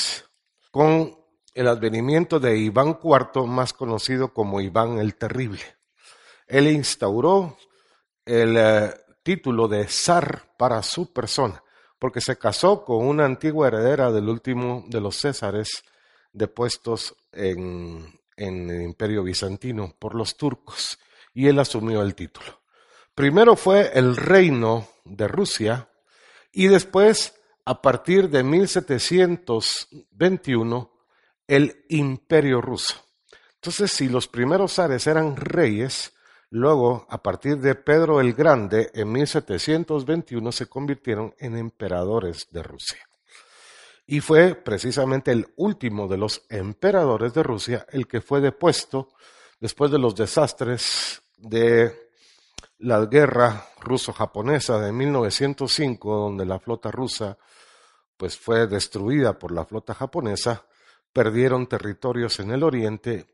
[0.71, 1.15] con
[1.53, 5.61] el advenimiento de Iván IV, más conocido como Iván el Terrible.
[6.47, 7.59] Él instauró
[8.25, 11.63] el eh, título de zar para su persona,
[11.99, 15.85] porque se casó con una antigua heredera del último de los césares
[16.33, 20.99] depuestos en, en el imperio bizantino por los turcos,
[21.35, 22.63] y él asumió el título.
[23.15, 25.91] Primero fue el reino de Rusia
[26.53, 30.91] y después, a partir de 1721,
[31.47, 32.97] el imperio ruso.
[33.57, 36.13] Entonces, si los primeros zares eran reyes,
[36.51, 43.01] luego, a partir de Pedro el Grande, en 1721 se convirtieron en emperadores de Rusia.
[44.07, 49.09] Y fue precisamente el último de los emperadores de Rusia el que fue depuesto
[49.61, 52.11] después de los desastres de
[52.79, 57.39] la guerra ruso-japonesa de 1905, donde la flota rusa
[58.17, 60.65] pues fue destruida por la flota japonesa,
[61.13, 63.27] perdieron territorios en el oriente,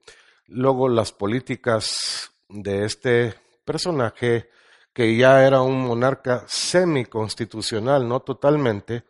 [0.46, 4.50] luego las políticas de este personaje,
[4.92, 9.04] que ya era un monarca semiconstitucional, no totalmente,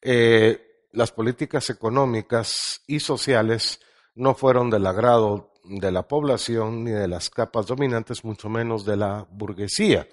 [0.00, 3.80] eh, las políticas económicas y sociales
[4.14, 8.96] no fueron del agrado de la población ni de las capas dominantes, mucho menos de
[8.96, 10.08] la burguesía.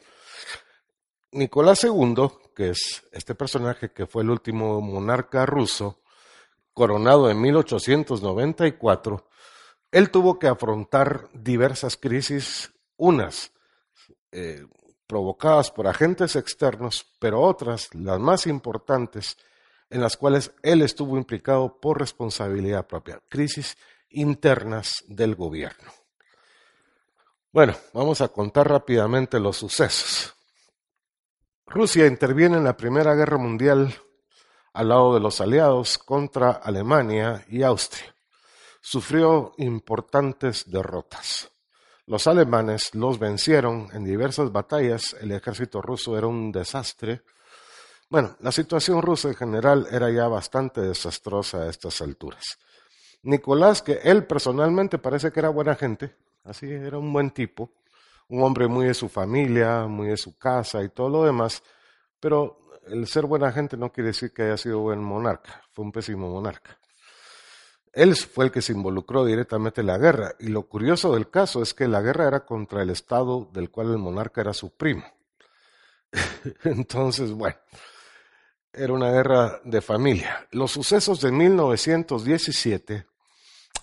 [1.31, 6.01] Nicolás II, que es este personaje que fue el último monarca ruso,
[6.73, 9.27] coronado en 1894,
[9.91, 13.51] él tuvo que afrontar diversas crisis, unas
[14.31, 14.63] eh,
[15.07, 19.37] provocadas por agentes externos, pero otras, las más importantes,
[19.89, 23.75] en las cuales él estuvo implicado por responsabilidad propia, crisis
[24.09, 25.91] internas del gobierno.
[27.51, 30.33] Bueno, vamos a contar rápidamente los sucesos.
[31.65, 33.93] Rusia interviene en la Primera Guerra Mundial
[34.73, 38.15] al lado de los aliados contra Alemania y Austria.
[38.81, 41.49] Sufrió importantes derrotas.
[42.05, 47.23] Los alemanes los vencieron en diversas batallas, el ejército ruso era un desastre,
[48.09, 52.57] bueno, la situación rusa en general era ya bastante desastrosa a estas alturas.
[53.27, 57.73] Nicolás, que él personalmente parece que era buena gente, así era un buen tipo,
[58.29, 61.61] un hombre muy de su familia, muy de su casa y todo lo demás,
[62.21, 65.91] pero el ser buena gente no quiere decir que haya sido buen monarca, fue un
[65.91, 66.79] pésimo monarca.
[67.91, 71.61] Él fue el que se involucró directamente en la guerra, y lo curioso del caso
[71.61, 75.03] es que la guerra era contra el Estado del cual el monarca era su primo.
[76.63, 77.57] Entonces, bueno,
[78.71, 80.47] era una guerra de familia.
[80.51, 83.05] Los sucesos de 1917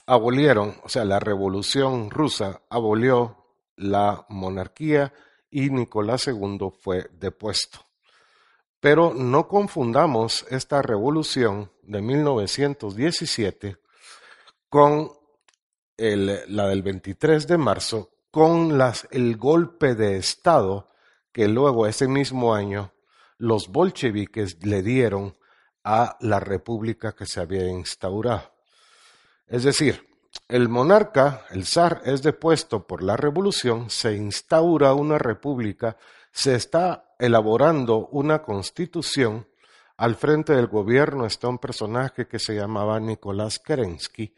[0.07, 3.45] abolieron, o sea, la revolución rusa abolió
[3.77, 5.13] la monarquía
[5.51, 7.81] y Nicolás II fue depuesto.
[8.81, 13.79] Pero no confundamos esta revolución de 1917
[14.69, 15.11] con
[15.97, 18.79] la del 23 de marzo, con
[19.11, 20.91] el golpe de Estado
[21.33, 22.93] que luego ese mismo año
[23.39, 25.37] los bolcheviques le dieron
[25.83, 28.54] a la república que se había instaurado.
[29.47, 30.07] Es decir,
[30.49, 35.97] el monarca, el zar, es depuesto por la revolución, se instaura una república,
[36.33, 39.47] se está elaborando una constitución.
[39.97, 44.35] Al frente del gobierno está un personaje que se llamaba Nicolás Kerensky.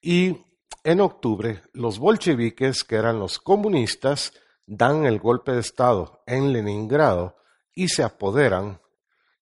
[0.00, 0.36] Y
[0.84, 4.32] en octubre, los bolcheviques, que eran los comunistas,
[4.66, 7.36] dan el golpe de Estado en Leningrado
[7.74, 8.80] y se apoderan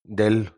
[0.02, 0.52] del,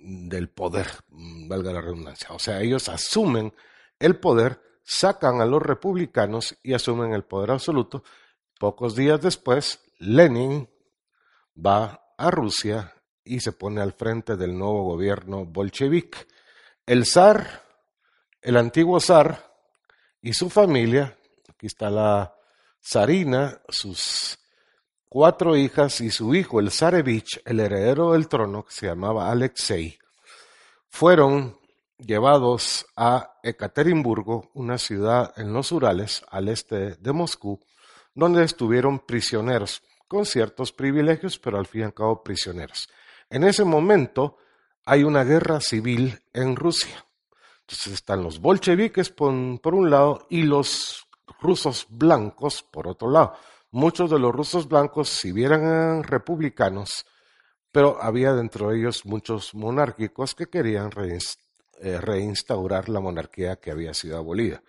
[0.00, 2.28] del poder, valga la redundancia.
[2.30, 3.52] O sea, ellos asumen
[3.98, 8.02] el poder, sacan a los republicanos y asumen el poder absoluto.
[8.58, 10.68] Pocos días después, Lenin
[11.54, 12.94] va a Rusia
[13.24, 16.26] y se pone al frente del nuevo gobierno bolchevique.
[16.86, 17.64] El zar,
[18.40, 19.54] el antiguo zar
[20.22, 21.16] y su familia,
[21.48, 22.34] aquí está la
[22.82, 24.39] zarina, sus
[25.10, 29.98] cuatro hijas y su hijo, el Zarevich, el heredero del trono, que se llamaba Alexei,
[30.88, 31.58] fueron
[31.98, 37.60] llevados a Ekaterimburgo, una ciudad en los Urales, al este de Moscú,
[38.14, 42.88] donde estuvieron prisioneros, con ciertos privilegios, pero al fin y al cabo prisioneros.
[43.28, 44.38] En ese momento
[44.84, 47.04] hay una guerra civil en Rusia.
[47.62, 51.08] Entonces están los bolcheviques por, por un lado y los
[51.40, 53.34] rusos blancos por otro lado
[53.70, 57.06] muchos de los rusos blancos, si vieran republicanos,
[57.72, 60.90] pero había dentro de ellos muchos monárquicos que querían
[61.80, 64.62] eh, reinstaurar la monarquía que había sido abolida.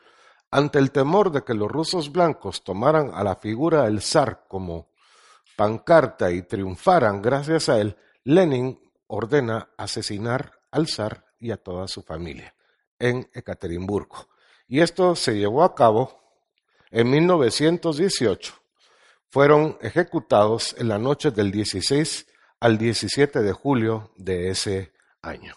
[0.52, 4.90] Ante el temor de que los rusos blancos tomaran a la figura del zar como
[5.56, 12.02] pancarta y triunfaran gracias a él, Lenin ordena asesinar al zar y a toda su
[12.04, 12.54] familia
[13.00, 14.28] en Ekaterimburgo.
[14.68, 16.22] Y esto se llevó a cabo
[16.92, 18.61] en 1918.
[19.32, 22.28] Fueron ejecutados en la noche del 16
[22.60, 24.92] al 17 de julio de ese
[25.24, 25.56] año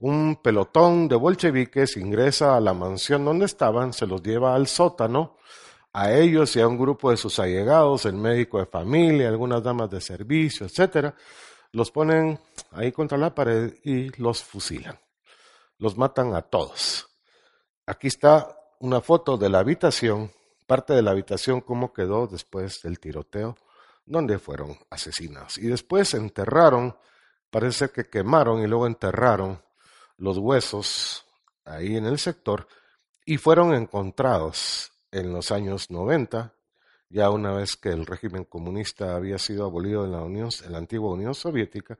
[0.00, 5.36] un pelotón de bolcheviques ingresa a la mansión donde estaban, se los lleva al sótano,
[5.92, 9.90] a ellos y a un grupo de sus allegados, el médico de familia, algunas damas
[9.90, 11.14] de servicio, etcétera,
[11.72, 12.40] los ponen
[12.72, 14.98] ahí contra la pared y los fusilan.
[15.78, 17.08] Los matan a todos.
[17.86, 20.30] Aquí está una foto de la habitación,
[20.70, 23.56] parte de la habitación, cómo quedó después del tiroteo,
[24.06, 25.58] donde fueron asesinados.
[25.58, 26.96] Y después enterraron,
[27.50, 29.60] parece que quemaron y luego enterraron
[30.16, 31.26] los huesos
[31.64, 32.68] ahí en el sector
[33.26, 36.54] y fueron encontrados en los años 90,
[37.08, 40.78] ya una vez que el régimen comunista había sido abolido en la, Unión, en la
[40.78, 41.98] antigua Unión Soviética,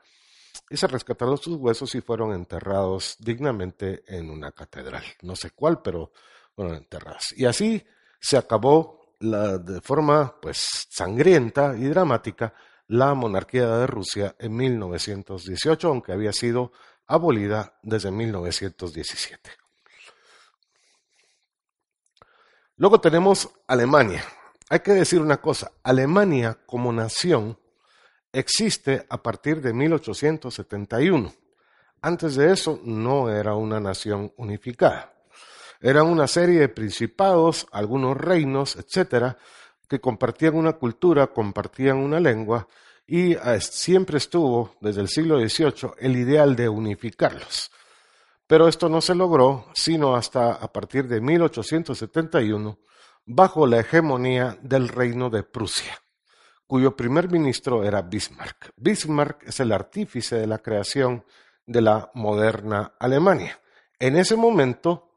[0.71, 5.03] y se rescataron sus huesos y fueron enterrados dignamente en una catedral.
[5.23, 6.13] No sé cuál, pero
[6.55, 7.35] fueron enterrados.
[7.37, 7.85] Y así
[8.21, 12.55] se acabó de forma pues sangrienta y dramática
[12.89, 16.73] la monarquía de Rusia en 1918, aunque había sido
[17.07, 19.51] abolida desde 1917.
[22.77, 24.25] Luego tenemos Alemania.
[24.71, 27.59] Hay que decir una cosa, Alemania como nación
[28.33, 31.33] existe a partir de 1871.
[32.01, 35.13] Antes de eso no era una nación unificada.
[35.81, 39.39] Era una serie de principados, algunos reinos, etcétera,
[39.89, 42.69] que compartían una cultura, compartían una lengua
[43.07, 47.73] y eh, siempre estuvo, desde el siglo XVIII, el ideal de unificarlos.
[48.47, 52.79] Pero esto no se logró sino hasta a partir de 1871,
[53.25, 56.01] bajo la hegemonía del reino de Prusia,
[56.67, 58.73] cuyo primer ministro era Bismarck.
[58.77, 61.25] Bismarck es el artífice de la creación
[61.67, 63.61] de la moderna Alemania.
[63.99, 65.10] En ese momento,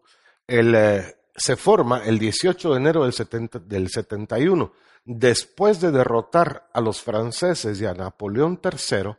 [0.75, 4.73] eh, se forma el 18 de enero del, del 71
[5.05, 9.15] después de derrotar a los franceses y a Napoleón III,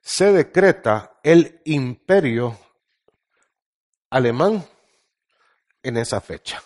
[0.00, 2.58] se decreta el imperio
[4.10, 4.64] alemán
[5.82, 6.62] en esa fecha.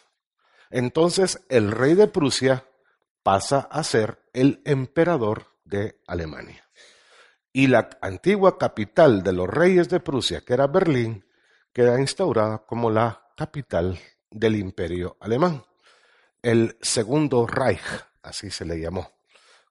[0.70, 2.64] Entonces el rey de Prusia
[3.22, 6.66] pasa a ser el emperador de Alemania.
[7.52, 11.24] Y la antigua capital de los reyes de Prusia, que era Berlín,
[11.72, 13.98] queda instaurada como la capital
[14.30, 15.64] del imperio alemán.
[16.42, 17.80] El segundo Reich
[18.22, 19.10] así se le llamó,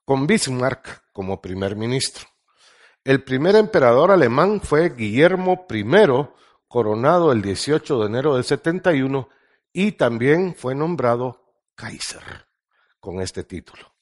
[0.06, 2.28] con Bismarck como primer ministro.
[3.04, 5.86] El primer emperador alemán fue Guillermo I,
[6.68, 9.28] coronado el 18 de enero del 71,
[9.74, 12.48] y también fue nombrado Kaiser
[13.00, 13.96] con este título.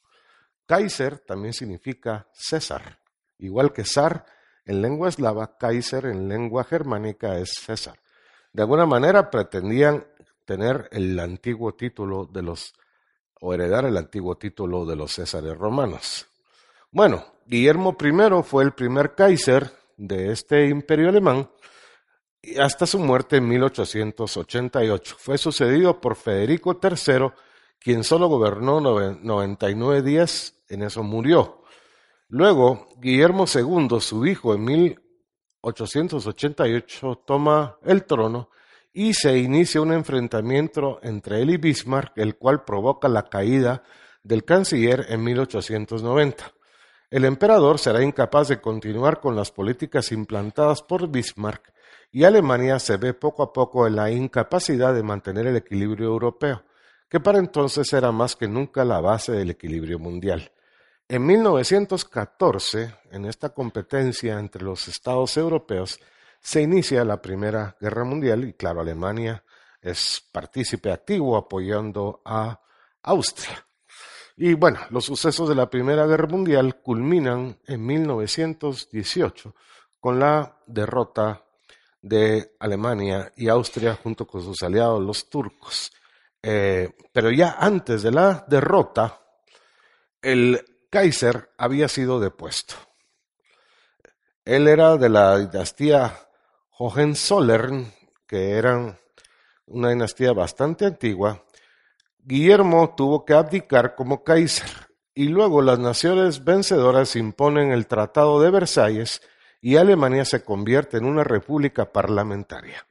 [0.66, 3.00] Kaiser también significa César,
[3.38, 4.26] igual que zar
[4.66, 8.00] en lengua eslava, Kaiser en lengua germánica es César.
[8.54, 10.06] De alguna manera pretendían
[10.46, 12.74] tener el antiguo título de los
[13.42, 16.28] o heredar el antiguo título de los Césares romanos.
[16.92, 21.50] Bueno, Guillermo I fue el primer Kaiser de este imperio alemán
[22.60, 25.16] hasta su muerte en 1888.
[25.20, 27.32] Fue sucedido por Federico III,
[27.80, 31.64] quien solo gobernó 99 días, en eso murió.
[32.32, 38.52] Luego, Guillermo II, su hijo, en 1888 toma el trono
[38.94, 43.82] y se inicia un enfrentamiento entre él y Bismarck, el cual provoca la caída
[44.22, 46.54] del canciller en 1890.
[47.10, 51.74] El emperador será incapaz de continuar con las políticas implantadas por Bismarck
[52.12, 56.64] y Alemania se ve poco a poco en la incapacidad de mantener el equilibrio europeo,
[57.10, 60.52] que para entonces era más que nunca la base del equilibrio mundial.
[61.12, 66.00] En 1914, en esta competencia entre los estados europeos,
[66.40, 69.44] se inicia la Primera Guerra Mundial y claro, Alemania
[69.82, 72.62] es partícipe activo apoyando a
[73.02, 73.66] Austria.
[74.38, 79.56] Y bueno, los sucesos de la Primera Guerra Mundial culminan en 1918
[80.00, 81.44] con la derrota
[82.04, 85.92] de Alemania y Austria junto con sus aliados los turcos.
[86.44, 89.20] Eh, pero ya antes de la derrota,
[90.22, 92.76] el Kaiser había sido depuesto.
[94.46, 96.18] Él era de la dinastía
[96.78, 97.94] Hohenzollern,
[98.26, 99.00] que eran
[99.68, 101.44] una dinastía bastante antigua,
[102.18, 104.70] Guillermo tuvo que abdicar como Kaiser
[105.14, 109.22] y luego las naciones vencedoras imponen el Tratado de Versalles
[109.62, 112.86] y Alemania se convierte en una república parlamentaria.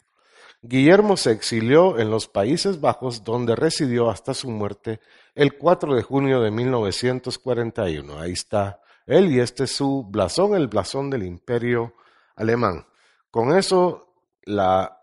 [0.61, 5.01] Guillermo se exilió en los Países Bajos, donde residió hasta su muerte
[5.39, 8.18] el 4 de junio de 1941.
[8.18, 11.95] Ahí está él y este es su blasón, el blasón del imperio
[12.34, 12.84] alemán.
[13.30, 15.01] Con eso, la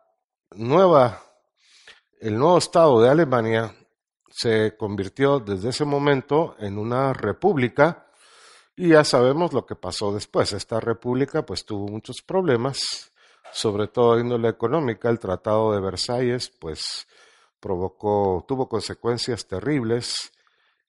[0.52, 1.24] nueva,
[2.20, 3.74] el nuevo Estado de Alemania
[4.30, 8.08] se convirtió desde ese momento en una república
[8.76, 10.52] y ya sabemos lo que pasó después.
[10.52, 13.10] Esta república pues tuvo muchos problemas,
[13.54, 15.10] sobre todo índole económica.
[15.10, 17.08] El Tratado de Versalles pues
[17.60, 20.32] provocó, tuvo consecuencias terribles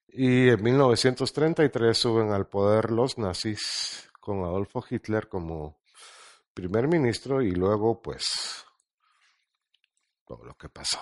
[0.09, 5.79] y en 1933 suben al poder los nazis con Adolfo Hitler como
[6.55, 8.64] primer ministro y luego pues
[10.27, 10.99] todo lo que pasó.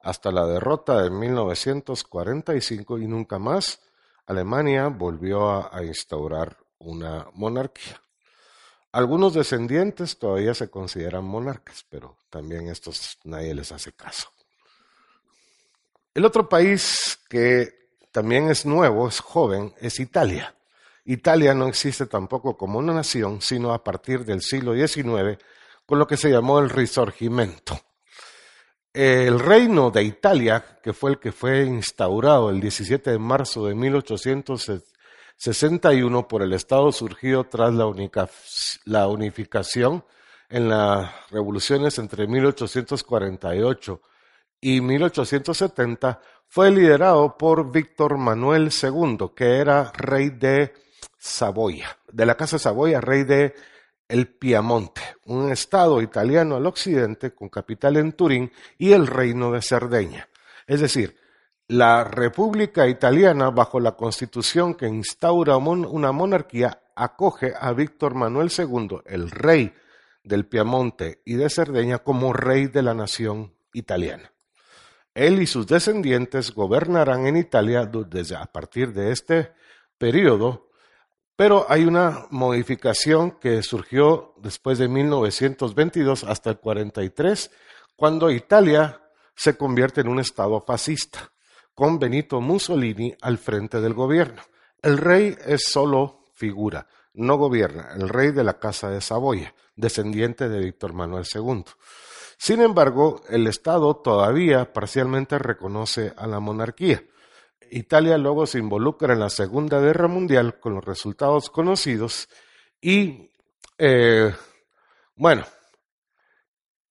[0.00, 3.80] Hasta la derrota de 1945 y nunca más
[4.26, 8.00] Alemania volvió a, instaurar una monarquía.
[8.92, 14.28] Algunos descendientes todavía se consideran monarcas, pero también estos nadie les hace caso.
[16.14, 20.54] El otro país que también es nuevo, es joven, es Italia.
[21.04, 25.38] Italia no existe tampoco como una nación, sino a partir del siglo XIX,
[25.86, 27.80] con lo que se llamó el Risorgimento.
[28.92, 33.74] El reino de Italia, que fue el que fue instaurado el 17 de marzo de
[33.74, 37.86] 1861 por el Estado surgido tras la,
[39.06, 40.04] unificación
[40.48, 44.02] en las revoluciones entre 1848
[44.60, 50.72] y 1870, fue liderado por Víctor Manuel II, que era rey de
[51.18, 53.54] Saboya, de la Casa de Saboya, rey de
[54.08, 59.60] el Piamonte, un estado italiano al occidente con capital en Turín y el reino de
[59.60, 60.28] Cerdeña.
[60.66, 61.16] Es decir,
[61.68, 69.00] la República Italiana, bajo la constitución que instaura una monarquía, acoge a Víctor Manuel II,
[69.04, 69.74] el rey
[70.24, 74.32] del Piamonte y de Cerdeña, como rey de la nación italiana.
[75.26, 79.52] Él y sus descendientes gobernarán en Italia desde a partir de este
[79.98, 80.68] periodo
[81.38, 87.52] pero hay una modificación que surgió después de 1922 hasta el 43,
[87.94, 89.00] cuando Italia
[89.36, 91.30] se convierte en un Estado fascista,
[91.76, 94.42] con Benito Mussolini al frente del gobierno.
[94.82, 100.48] El rey es solo figura, no gobierna, el rey de la Casa de Saboya, descendiente
[100.48, 101.62] de Víctor Manuel II.
[102.38, 107.02] Sin embargo, el Estado todavía parcialmente reconoce a la monarquía.
[107.70, 112.28] Italia luego se involucra en la Segunda Guerra Mundial con los resultados conocidos
[112.80, 113.28] y,
[113.76, 114.32] eh,
[115.16, 115.44] bueno,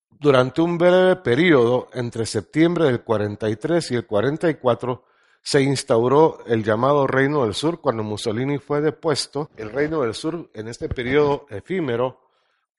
[0.09, 5.05] durante un breve periodo entre septiembre del 43 y el 44
[5.41, 9.49] se instauró el llamado Reino del Sur cuando Mussolini fue depuesto.
[9.55, 12.26] El Reino del Sur en este periodo efímero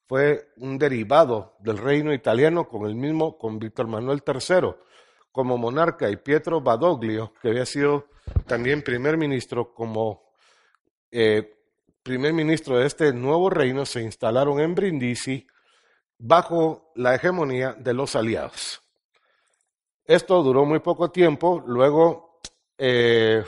[0.09, 4.75] fue un derivado del reino italiano con el mismo con Víctor Manuel III
[5.31, 8.09] como monarca y Pietro Badoglio, que había sido
[8.47, 10.33] también primer ministro, como
[11.11, 11.55] eh,
[12.03, 15.47] primer ministro de este nuevo reino, se instalaron en Brindisi
[16.19, 18.83] bajo la hegemonía de los aliados.
[20.05, 22.41] Esto duró muy poco tiempo, luego,
[22.79, 23.45] eh,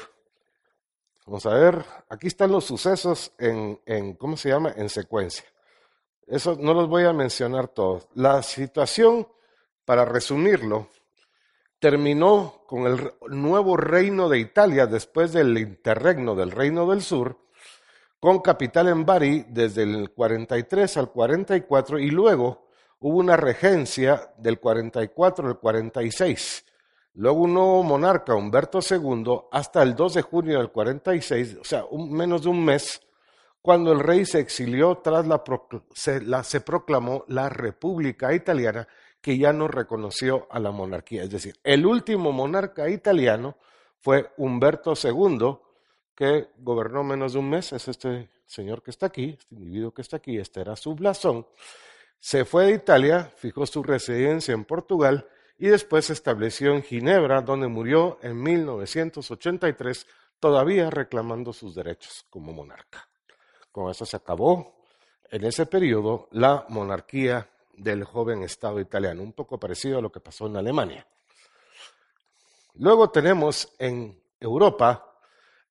[1.26, 5.46] vamos a ver, aquí están los sucesos en, en, ¿cómo se llama?, en secuencia.
[6.30, 8.06] Eso no los voy a mencionar todos.
[8.14, 9.26] La situación,
[9.84, 10.88] para resumirlo,
[11.80, 17.36] terminó con el nuevo reino de Italia después del interregno del Reino del Sur,
[18.20, 22.68] con capital en Bari desde el 43 al 44 y luego
[23.00, 26.64] hubo una regencia del 44 al 46.
[27.14, 31.84] Luego un nuevo monarca, Humberto II, hasta el 2 de junio del 46, o sea,
[31.92, 33.00] menos de un mes,
[33.62, 38.88] cuando el rey se exilió tras la, se proclamó la República Italiana
[39.20, 41.24] que ya no reconoció a la monarquía.
[41.24, 43.58] Es decir, el último monarca italiano
[43.98, 45.58] fue Humberto II,
[46.14, 50.02] que gobernó menos de un mes, es este señor que está aquí, este individuo que
[50.02, 51.46] está aquí, este era su blasón.
[52.18, 57.42] Se fue de Italia, fijó su residencia en Portugal y después se estableció en Ginebra,
[57.42, 60.06] donde murió en 1983,
[60.38, 63.09] todavía reclamando sus derechos como monarca.
[63.72, 64.84] Con eso se acabó
[65.30, 70.20] en ese periodo la monarquía del joven Estado italiano, un poco parecido a lo que
[70.20, 71.06] pasó en Alemania.
[72.74, 75.06] Luego tenemos en Europa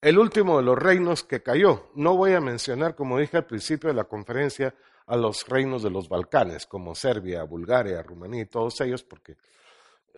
[0.02, 1.90] el último de los reinos que cayó.
[1.96, 4.74] No voy a mencionar, como dije al principio de la conferencia,
[5.06, 9.38] a los reinos de los Balcanes, como Serbia, Bulgaria, Rumanía y todos ellos, porque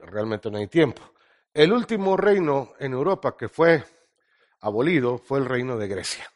[0.04, 1.02] realmente no hay tiempo.
[1.54, 3.84] El último reino en Europa que fue
[4.60, 6.30] abolido fue el reino de Grecia.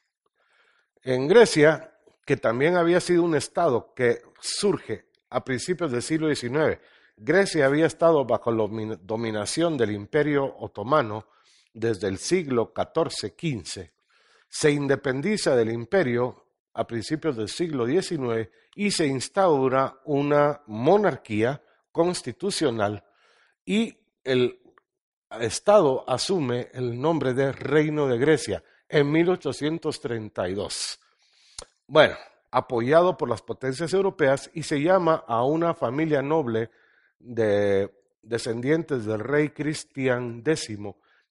[1.06, 1.94] En Grecia,
[2.26, 6.80] que también había sido un estado que surge a principios del siglo XIX,
[7.16, 11.28] Grecia había estado bajo la dominación del imperio otomano
[11.72, 13.92] desde el siglo XIV-XV,
[14.50, 23.04] se independiza del imperio a principios del siglo XIX y se instaura una monarquía constitucional
[23.64, 24.60] y el
[25.40, 31.00] Estado asume el nombre de Reino de Grecia en 1832.
[31.88, 32.16] Bueno,
[32.52, 36.70] apoyado por las potencias europeas y se llama a una familia noble
[37.20, 40.78] de descendientes del rey Cristian X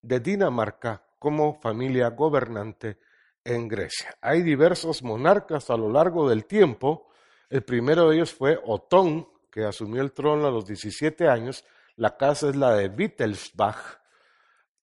[0.02, 2.98] de Dinamarca como familia gobernante
[3.42, 4.14] en Grecia.
[4.20, 7.09] Hay diversos monarcas a lo largo del tiempo.
[7.48, 11.64] El primero de ellos fue Otón, que asumió el trono a los 17 años.
[11.96, 14.00] La casa es la de Wittelsbach.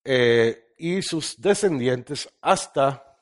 [0.03, 3.15] Eh, y sus descendientes hasta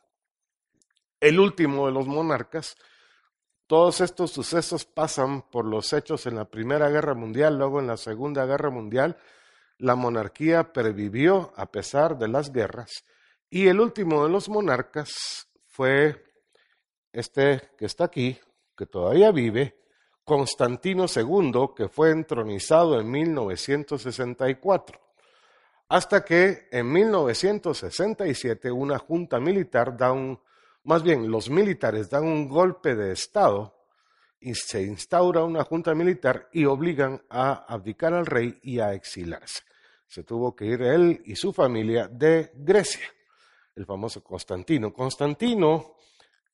[1.19, 2.77] el último de los monarcas.
[3.67, 7.97] Todos estos sucesos pasan por los hechos en la Primera Guerra Mundial, luego en la
[7.97, 9.17] Segunda Guerra Mundial.
[9.77, 13.03] La monarquía pervivió a pesar de las guerras
[13.49, 16.23] y el último de los monarcas fue
[17.11, 18.39] este que está aquí,
[18.77, 19.81] que todavía vive,
[20.23, 25.08] Constantino II, que fue entronizado en 1964.
[25.89, 30.39] Hasta que en 1967 una junta militar da un,
[30.83, 33.75] más bien los militares dan un golpe de Estado
[34.39, 39.63] y se instaura una junta militar y obligan a abdicar al rey y a exilarse.
[40.07, 43.09] Se tuvo que ir él y su familia de Grecia
[43.79, 44.93] el famoso Constantino.
[44.93, 45.95] Constantino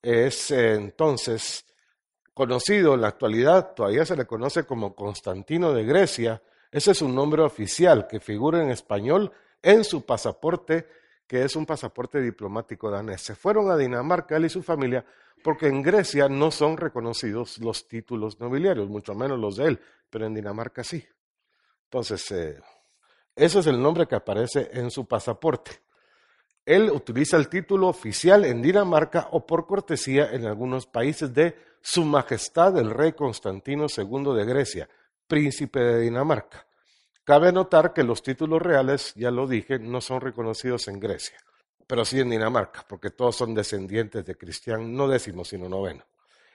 [0.01, 1.65] es eh, entonces
[2.33, 6.41] conocido en la actualidad, todavía se le conoce como Constantino de Grecia.
[6.75, 10.85] Ese es un nombre oficial que figura en español en su pasaporte,
[11.25, 13.21] que es un pasaporte diplomático danés.
[13.21, 15.05] Se fueron a Dinamarca él y su familia
[15.41, 20.25] porque en Grecia no son reconocidos los títulos nobiliarios, mucho menos los de él, pero
[20.25, 21.01] en Dinamarca sí.
[21.85, 22.59] Entonces, eh,
[23.33, 25.79] ese es el nombre que aparece en su pasaporte.
[26.65, 32.03] Él utiliza el título oficial en Dinamarca o por cortesía en algunos países de Su
[32.03, 34.89] Majestad el Rey Constantino II de Grecia,
[35.25, 36.64] príncipe de Dinamarca.
[37.25, 41.37] Cabe notar que los títulos reales, ya lo dije, no son reconocidos en Grecia,
[41.87, 46.05] pero sí en Dinamarca, porque todos son descendientes de Cristian, no décimo, sino noveno.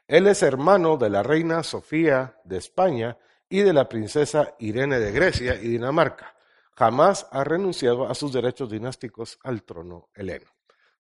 [0.06, 3.18] Él es hermano de la reina Sofía de España
[3.48, 6.34] y de la princesa Irene de Grecia y Dinamarca
[6.80, 10.50] jamás ha renunciado a sus derechos dinásticos al trono heleno.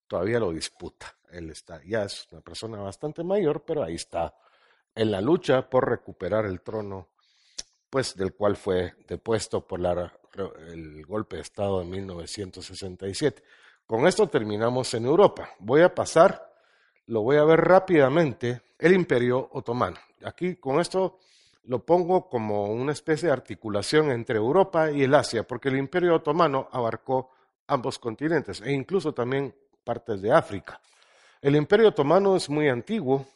[0.06, 1.16] Todavía lo disputa.
[1.30, 4.34] Él está, ya es una persona bastante mayor, pero ahí está
[4.94, 7.09] en la lucha por recuperar el trono,
[7.90, 9.80] pues del cual fue depuesto por
[10.68, 13.42] el golpe de Estado de 1967.
[13.84, 15.50] Con esto terminamos en Europa.
[15.58, 16.54] Voy a pasar,
[17.06, 19.98] lo voy a ver rápidamente, el Imperio Otomano.
[20.24, 21.18] Aquí con esto
[21.64, 26.14] lo pongo como una especie de articulación entre Europa y el Asia, porque el Imperio
[26.14, 27.32] Otomano abarcó
[27.66, 30.80] ambos continentes e incluso también partes de África.
[31.40, 33.26] El Imperio Otomano es muy antiguo.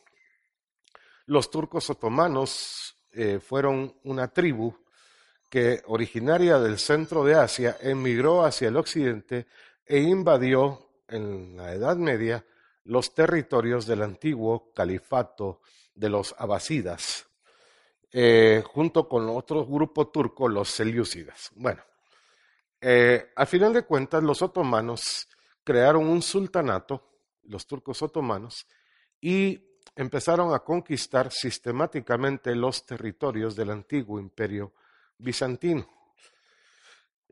[1.27, 2.84] Los turcos otomanos
[3.15, 4.75] eh, fueron una tribu
[5.49, 9.47] que originaria del centro de Asia emigró hacia el occidente
[9.87, 12.45] e invadió en la Edad Media
[12.85, 15.61] los territorios del antiguo califato
[15.95, 17.27] de los abasidas.
[18.13, 21.51] Eh, junto con otro grupo turco, los selyúcidas.
[21.57, 21.83] Bueno,
[22.81, 25.29] eh, al final de cuentas, los otomanos
[25.65, 28.67] crearon un sultanato, los turcos otomanos,
[29.21, 34.73] y empezaron a conquistar sistemáticamente los territorios del antiguo imperio
[35.19, 35.89] bizantino.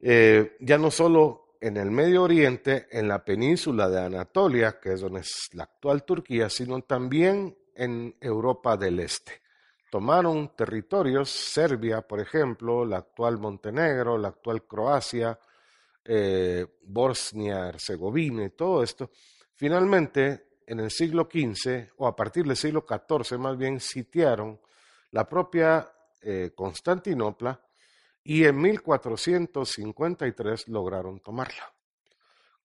[0.00, 5.00] Eh, ya no solo en el Medio Oriente, en la península de Anatolia, que es
[5.00, 9.42] donde es la actual Turquía, sino también en Europa del Este
[9.92, 15.38] tomaron territorios, Serbia, por ejemplo, la actual Montenegro, la actual Croacia,
[16.02, 19.10] eh, Bosnia, Herzegovina y todo esto,
[19.54, 24.60] finalmente en el siglo XV o a partir del siglo XIV más bien sitiaron
[25.10, 27.60] la propia eh, Constantinopla
[28.24, 31.72] y en 1453 lograron tomarla,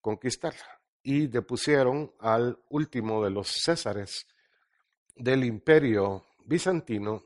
[0.01, 4.27] conquistarla y depusieron al último de los césares
[5.15, 7.23] del imperio bizantino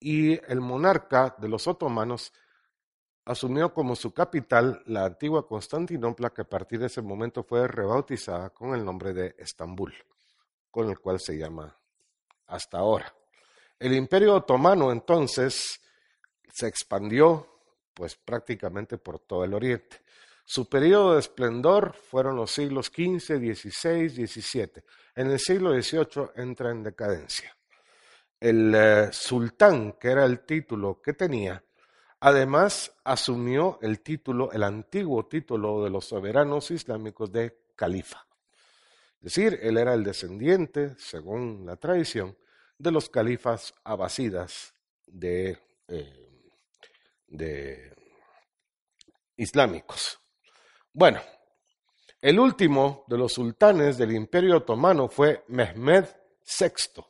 [0.00, 2.32] y el monarca de los otomanos
[3.24, 8.50] asumió como su capital la antigua Constantinopla que a partir de ese momento fue rebautizada
[8.50, 9.94] con el nombre de Estambul,
[10.74, 11.72] con el cual se llama
[12.48, 13.14] hasta ahora.
[13.78, 15.80] El imperio otomano entonces
[16.52, 17.60] se expandió
[17.94, 20.02] pues prácticamente por todo el oriente.
[20.44, 24.82] Su periodo de esplendor fueron los siglos XV, XVI, XVII.
[25.14, 27.56] En el siglo XVIII entra en decadencia.
[28.40, 31.64] El eh, sultán, que era el título que tenía,
[32.18, 38.26] además asumió el título, el antiguo título de los soberanos islámicos de califa.
[39.24, 42.36] Es decir, él era el descendiente, según la tradición,
[42.76, 44.74] de los califas abasidas
[45.06, 45.58] de,
[45.88, 46.60] eh,
[47.28, 47.94] de
[49.38, 50.20] islámicos.
[50.92, 51.22] Bueno,
[52.20, 56.04] el último de los sultanes del Imperio Otomano fue Mehmed
[56.60, 57.02] VI.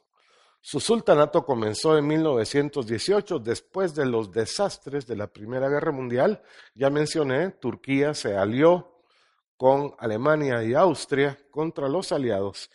[0.61, 6.41] Su sultanato comenzó en 1918 después de los desastres de la Primera Guerra Mundial.
[6.77, 8.94] Ya mencioné, Turquía se alió
[9.57, 12.71] con Alemania y Austria contra los aliados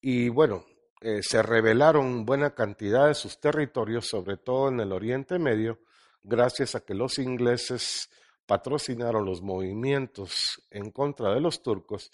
[0.00, 0.64] y bueno,
[1.02, 5.78] eh, se rebelaron buena cantidad de sus territorios, sobre todo en el Oriente Medio,
[6.22, 8.10] gracias a que los ingleses
[8.46, 12.10] patrocinaron los movimientos en contra de los turcos,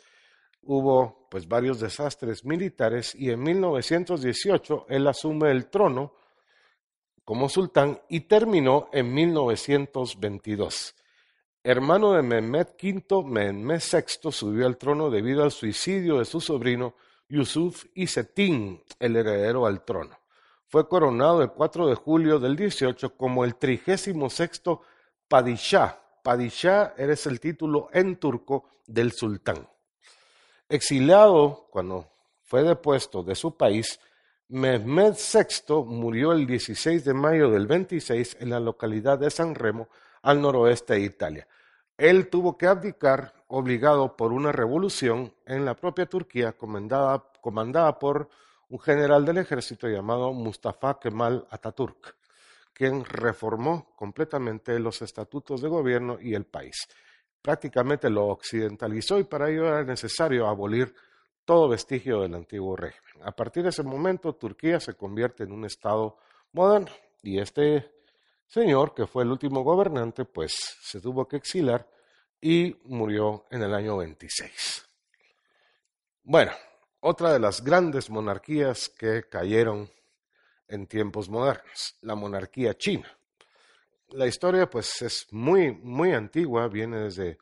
[0.63, 6.15] hubo pues varios desastres militares y en 1918 él asume el trono
[7.25, 10.95] como sultán y terminó en 1922.
[11.69, 16.95] Hermano de Mehmed V, Mehmed VI subió al trono debido al suicidio de su sobrino
[17.29, 20.17] Yusuf Isetín, el heredero al trono.
[20.69, 24.15] Fue coronado el 4 de julio del 18 como el 36
[25.27, 29.69] Padishah Padishah eres el título en turco del sultán.
[30.69, 32.09] Exiliado cuando
[32.45, 33.99] fue depuesto de su país,
[34.47, 39.89] Mehmed VI murió el 16 de mayo del 26 en la localidad de San Remo,
[40.23, 41.49] al noroeste de Italia.
[41.99, 48.29] Él tuvo que abdicar obligado por una revolución en la propia Turquía comandada, comandada por
[48.69, 52.17] un general del ejército llamado Mustafa Kemal Atatürk
[52.77, 56.87] quien reformó completamente los estatutos de gobierno y el país.
[57.41, 60.95] Prácticamente lo occidentalizó y para ello era necesario abolir
[61.47, 63.27] todo vestigio del antiguo régimen.
[63.27, 66.19] A partir de ese momento, Turquía se convierte en un Estado
[66.53, 66.89] moderno
[67.23, 67.91] y este
[68.47, 71.89] señor, que fue el último gobernante, pues se tuvo que exilar
[72.41, 74.89] y murió en el año 26.
[76.25, 76.53] Bueno,
[77.01, 79.91] otra de las grandes monarquías que cayeron
[80.69, 83.11] en tiempos modernos, la monarquía china.
[84.09, 87.39] La historia pues es muy, muy antigua, viene desde...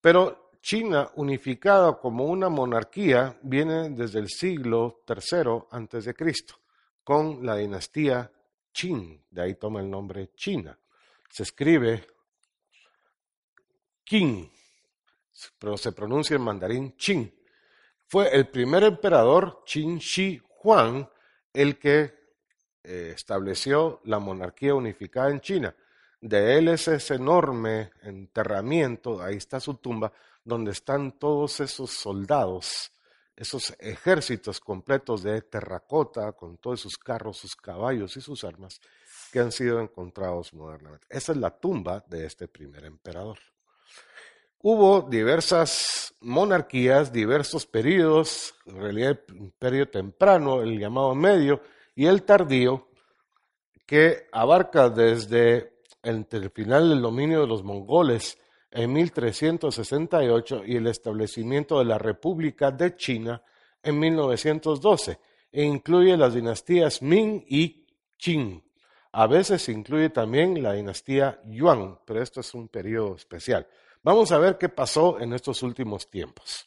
[0.00, 6.56] Pero China unificada como una monarquía viene desde el siglo III Cristo,
[7.04, 8.32] con la dinastía
[8.76, 10.78] Qin, de ahí toma el nombre China.
[11.30, 12.06] Se escribe
[14.04, 14.52] Qin,
[15.58, 17.34] pero se pronuncia en mandarín Qin.
[18.06, 21.08] Fue el primer emperador Qin Shi Huang
[21.54, 22.14] el que
[22.84, 25.74] eh, estableció la monarquía unificada en China.
[26.20, 30.12] De él es ese enorme enterramiento, ahí está su tumba,
[30.44, 32.92] donde están todos esos soldados,
[33.36, 38.80] esos ejércitos completos de terracota, con todos sus carros, sus caballos y sus armas,
[39.30, 41.06] que han sido encontrados modernamente.
[41.10, 43.38] Esa es la tumba de este primer emperador.
[44.62, 51.60] Hubo diversas monarquías, diversos periodos, en realidad el imperio temprano, el llamado medio,
[51.94, 52.88] y el tardío,
[53.86, 58.38] que abarca desde el final del dominio de los mongoles
[58.70, 63.42] en 1368 y el establecimiento de la República de China
[63.82, 65.18] en 1912,
[65.52, 67.86] e incluye las dinastías Ming y
[68.16, 68.62] Qing.
[69.12, 73.66] A veces incluye también la dinastía Yuan, pero esto es un periodo especial.
[74.02, 76.66] Vamos a ver qué pasó en estos últimos tiempos.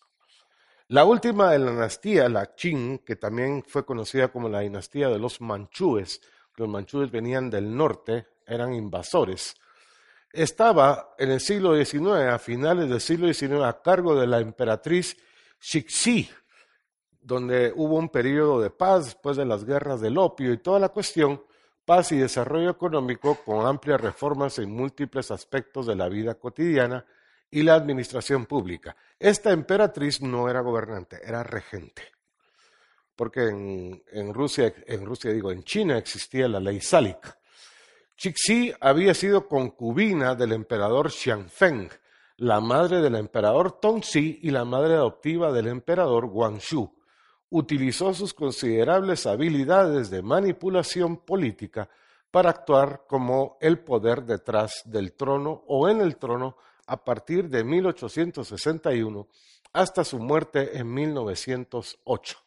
[0.87, 5.19] La última de la dinastía, la Qing, que también fue conocida como la dinastía de
[5.19, 6.21] los manchúes,
[6.55, 9.55] los manchúes venían del norte, eran invasores,
[10.31, 15.17] estaba en el siglo XIX, a finales del siglo XIX, a cargo de la emperatriz
[15.59, 16.29] Xixi,
[17.21, 20.89] donde hubo un periodo de paz después de las guerras del opio y toda la
[20.89, 21.43] cuestión,
[21.85, 27.05] paz y desarrollo económico con amplias reformas en múltiples aspectos de la vida cotidiana
[27.49, 28.95] y la administración pública.
[29.17, 32.03] Esta emperatriz no era gobernante, era regente.
[33.15, 37.38] Porque en, Rusia, en Rusia digo, en China existía la ley sálica.
[38.21, 41.89] Cixi había sido concubina del emperador Xianfeng,
[42.35, 46.91] la madre del emperador Tongxi y la madre adoptiva del emperador Guangxu.
[47.49, 51.87] Utilizó sus considerables habilidades de manipulación política
[52.29, 56.57] para actuar como el poder detrás del trono o en el trono
[56.87, 59.29] a partir de 1861
[59.71, 62.37] hasta su muerte en 1908.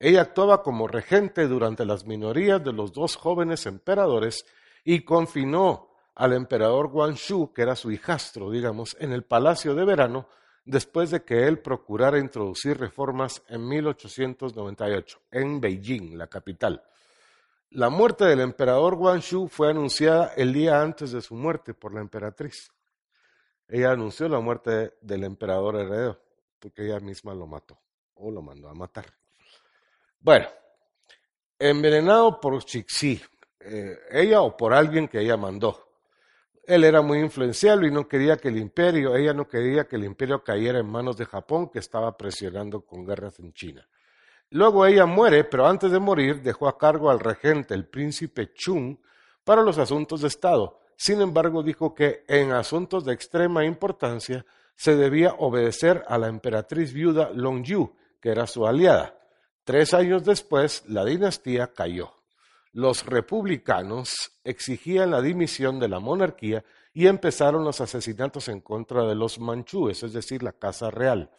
[0.00, 4.44] Ella actuaba como regente durante las minorías de los dos jóvenes emperadores
[4.84, 10.28] y confinó al emperador Guangxu, que era su hijastro, digamos, en el palacio de verano,
[10.64, 16.82] después de que él procurara introducir reformas en 1898 en Beijing, la capital.
[17.70, 22.00] La muerte del emperador Guangxu fue anunciada el día antes de su muerte por la
[22.00, 22.70] emperatriz.
[23.66, 26.20] Ella anunció la muerte del emperador heredero,
[26.58, 27.80] porque ella misma lo mató
[28.14, 29.06] o lo mandó a matar.
[30.20, 30.46] Bueno,
[31.58, 33.22] envenenado por Chixi,
[33.64, 35.88] eh, ella o por alguien que ella mandó.
[36.64, 40.04] Él era muy influencial y no quería que el imperio, ella no quería que el
[40.04, 43.86] imperio cayera en manos de Japón, que estaba presionando con guerras en China.
[44.50, 48.96] Luego ella muere, pero antes de morir dejó a cargo al regente, el príncipe Chung,
[49.44, 50.78] para los asuntos de Estado.
[50.96, 54.46] Sin embargo, dijo que en asuntos de extrema importancia
[54.76, 59.18] se debía obedecer a la emperatriz viuda Longyu, que era su aliada.
[59.64, 62.21] Tres años después, la dinastía cayó
[62.72, 66.64] los republicanos exigían la dimisión de la monarquía
[66.94, 71.30] y empezaron los asesinatos en contra de los manchúes, es decir, la Casa Real,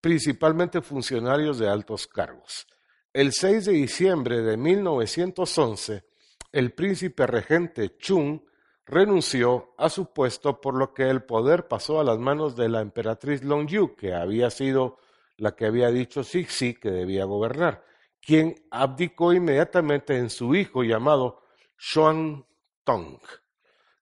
[0.00, 2.66] principalmente funcionarios de altos cargos.
[3.12, 6.04] El 6 de diciembre de 1911,
[6.52, 8.40] el príncipe regente Chung
[8.86, 12.80] renunció a su puesto por lo que el poder pasó a las manos de la
[12.80, 14.98] emperatriz Longyu, que había sido
[15.36, 17.89] la que había dicho Sixi que debía gobernar
[18.20, 21.42] quien abdicó inmediatamente en su hijo llamado
[21.76, 22.44] Xuan
[22.84, 23.18] Tong.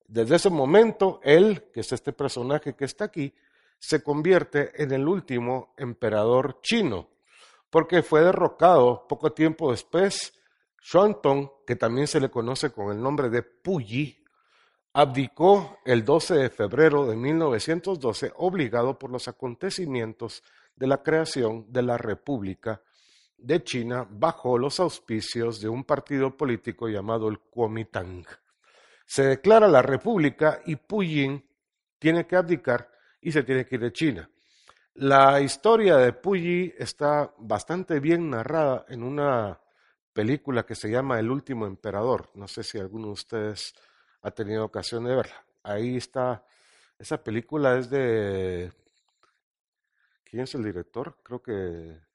[0.07, 3.33] Desde ese momento, él, que es este personaje que está aquí,
[3.79, 7.09] se convierte en el último emperador chino,
[7.71, 10.35] porque fue derrocado poco tiempo después.
[10.83, 14.25] Xuan Tong, que también se le conoce con el nombre de Puyi,
[14.95, 20.43] abdicó el 12 de febrero de 1912, obligado por los acontecimientos
[20.75, 22.81] de la creación de la República
[23.39, 28.26] de China bajo los auspicios de un partido político llamado el Kuomintang.
[29.07, 31.43] Se declara la república y Puyin
[31.99, 34.30] tiene que abdicar y se tiene que ir de China.
[34.95, 39.61] La historia de Puyi está bastante bien narrada en una
[40.12, 42.30] película que se llama El último emperador.
[42.34, 43.72] No sé si alguno de ustedes
[44.22, 45.45] ha tenido ocasión de verla.
[45.62, 46.45] Ahí está,
[46.99, 48.72] esa película es de...
[50.24, 51.16] ¿Quién es el director?
[51.22, 52.07] Creo que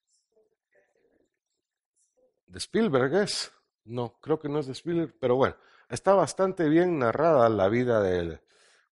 [2.53, 3.51] de Spielberg es.
[3.85, 5.55] No, creo que no es de Spielberg, pero bueno,
[5.89, 8.39] está bastante bien narrada la vida de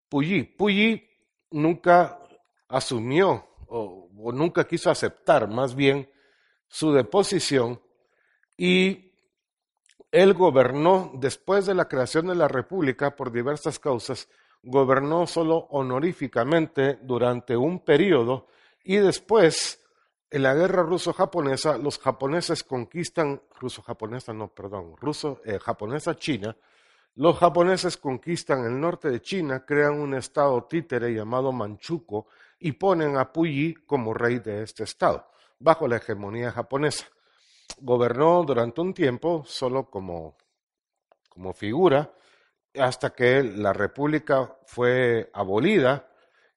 [0.10, 0.44] Puyi.
[0.44, 1.08] Puyi
[1.52, 2.20] nunca
[2.68, 6.10] asumió o, o, nunca quiso aceptar más bien
[6.68, 7.80] su deposición
[8.58, 9.14] y
[10.12, 14.28] él gobernó después de la creación de la República por diversas causas,
[14.64, 18.48] gobernó solo honoríficamente durante un periodo
[18.84, 19.81] y después
[20.32, 26.64] en la guerra ruso-japonesa, los japoneses conquistan, ruso-japonesa, no, perdón, ruso-japonesa-china, eh,
[27.16, 32.28] los japoneses conquistan el norte de China, crean un estado títere llamado Manchukuo
[32.60, 35.28] y ponen a Puyi como rey de este estado,
[35.60, 37.08] bajo la hegemonía japonesa.
[37.82, 40.38] Gobernó durante un tiempo solo como,
[41.28, 42.10] como figura,
[42.80, 46.08] hasta que la república fue abolida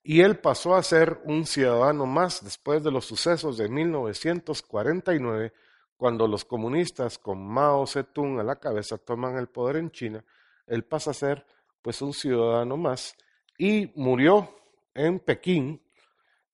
[0.07, 5.55] y él pasó a ser un ciudadano más después de los sucesos de 1949,
[5.97, 10.23] cuando los comunistas con Mao Zedong a la cabeza toman el poder en China,
[10.67, 11.47] él pasa a ser
[11.81, 13.17] pues un ciudadano más
[13.57, 14.55] y murió
[14.93, 15.81] en Pekín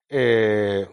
[0.07, 0.87] eh,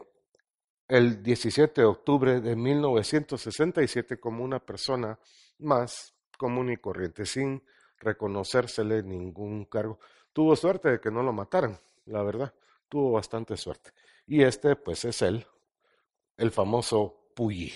[0.88, 5.16] el 17 de octubre de 1967 como una persona
[5.58, 7.62] más común y corriente, sin
[7.98, 10.00] reconocérsele ningún cargo.
[10.32, 11.78] Tuvo suerte de que no lo mataran
[12.08, 12.52] la verdad.
[12.88, 13.92] Tuvo bastante suerte.
[14.26, 15.46] Y este, pues, es él,
[16.36, 17.72] el famoso Puyi.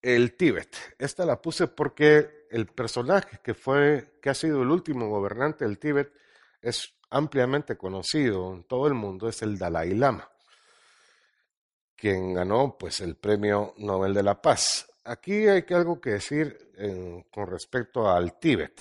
[0.00, 0.76] El Tíbet.
[0.98, 5.78] Esta la puse porque el personaje que fue, que ha sido el último gobernante del
[5.78, 6.12] Tíbet,
[6.60, 10.30] es ampliamente conocido en todo el mundo, es el Dalai Lama,
[11.94, 14.88] quien ganó, pues, el Premio Nobel de la Paz.
[15.04, 16.72] Aquí hay algo que decir
[17.30, 18.80] con respecto al Tíbet.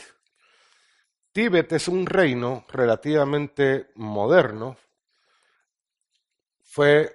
[1.34, 4.76] Tíbet es un reino relativamente moderno.
[6.62, 7.10] Fue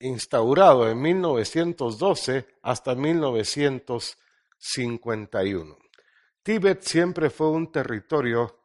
[0.00, 5.78] instaurado en 1912 hasta 1951.
[6.42, 8.58] Tíbet siempre fue un territorio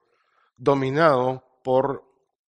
[0.58, 2.04] dominado por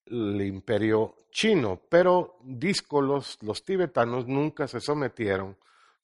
[0.07, 5.55] el imperio chino, pero díscolos, los tibetanos nunca se sometieron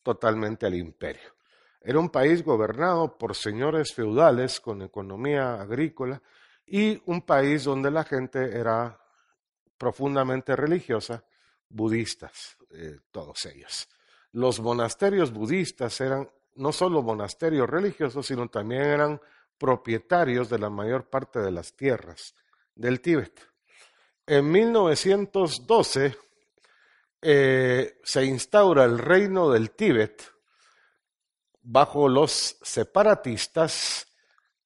[0.04, 1.39] totalmente al imperio.
[1.82, 6.22] Era un país gobernado por señores feudales con economía agrícola
[6.66, 9.00] y un país donde la gente era
[9.78, 11.24] profundamente religiosa,
[11.70, 13.88] budistas, eh, todos ellos.
[14.34, 19.22] Los monasterios budistas eran no solo monasterios religiosos, sino también eran
[19.58, 22.36] propietarios de la mayor parte de las tierras
[22.76, 23.40] del Tíbet.
[24.28, 26.18] En 1912
[27.22, 30.39] eh, se instaura el reino del Tíbet
[31.72, 34.08] bajo los separatistas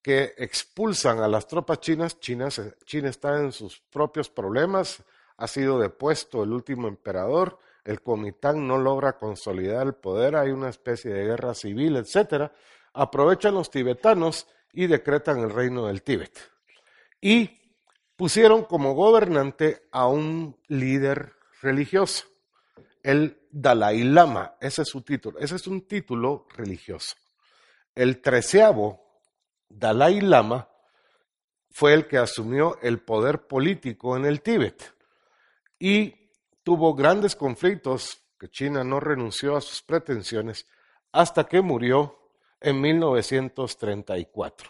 [0.00, 2.18] que expulsan a las tropas chinas.
[2.18, 5.04] China, está en sus propios problemas,
[5.36, 10.70] ha sido depuesto el último emperador, el Comitán no logra consolidar el poder, hay una
[10.70, 12.50] especie de guerra civil, etc.
[12.94, 16.38] Aprovechan los tibetanos y decretan el reino del Tíbet.
[17.20, 17.60] Y
[18.16, 22.24] pusieron como gobernante a un líder religioso,
[23.02, 27.14] el Dalai Lama, ese es su título, ese es un título religioso.
[27.94, 29.20] El treceavo
[29.68, 30.68] Dalai Lama
[31.70, 34.92] fue el que asumió el poder político en el Tíbet
[35.78, 36.32] y
[36.64, 40.66] tuvo grandes conflictos que China no renunció a sus pretensiones
[41.12, 44.68] hasta que murió en 1934.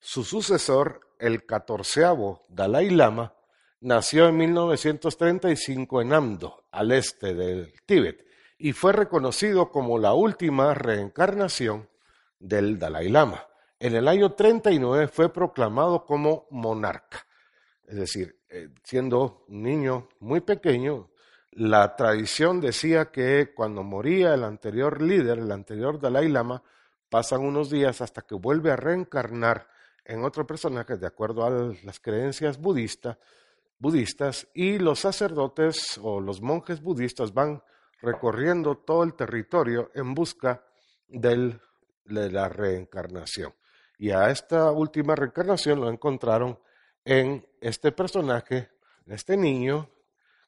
[0.00, 3.32] Su sucesor, el catorceavo Dalai Lama,
[3.80, 8.26] nació en 1935 en Amdo, al este del Tíbet,
[8.58, 11.88] y fue reconocido como la última reencarnación
[12.38, 13.46] del Dalai Lama.
[13.78, 17.24] En el año 39 fue proclamado como monarca.
[17.86, 21.10] Es decir, eh, siendo un niño muy pequeño,
[21.52, 26.62] la tradición decía que cuando moría el anterior líder, el anterior Dalai Lama,
[27.08, 29.68] pasan unos días hasta que vuelve a reencarnar
[30.04, 33.18] en otro personaje de acuerdo a las creencias budistas,
[33.78, 37.62] budistas y los sacerdotes o los monjes budistas van
[38.00, 40.64] recorriendo todo el territorio en busca
[41.08, 41.58] de
[42.04, 43.54] la reencarnación.
[43.98, 46.58] Y a esta última reencarnación lo encontraron
[47.04, 48.70] en este personaje,
[49.06, 49.90] este niño,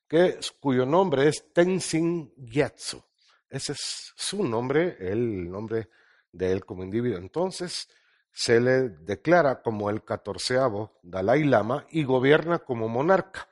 [0.07, 3.07] que, cuyo nombre es Tenzin Gyatso.
[3.49, 5.89] Ese es su nombre, el nombre
[6.33, 7.19] de él como individuo.
[7.19, 7.89] Entonces,
[8.33, 13.49] se le declara como el catorceavo Dalai Lama y gobierna como monarca,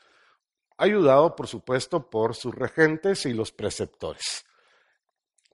[0.77, 4.45] ayudado por supuesto por sus regentes y los preceptores.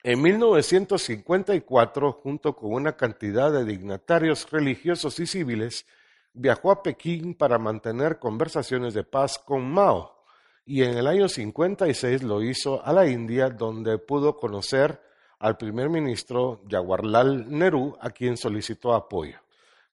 [0.02, 5.86] En 1954, junto con una cantidad de dignatarios religiosos y civiles,
[6.34, 10.14] viajó a Pekín para mantener conversaciones de paz con Mao
[10.66, 15.00] y en el año 56 lo hizo a la India donde pudo conocer
[15.38, 19.38] al primer ministro Jawaharlal Nehru a quien solicitó apoyo.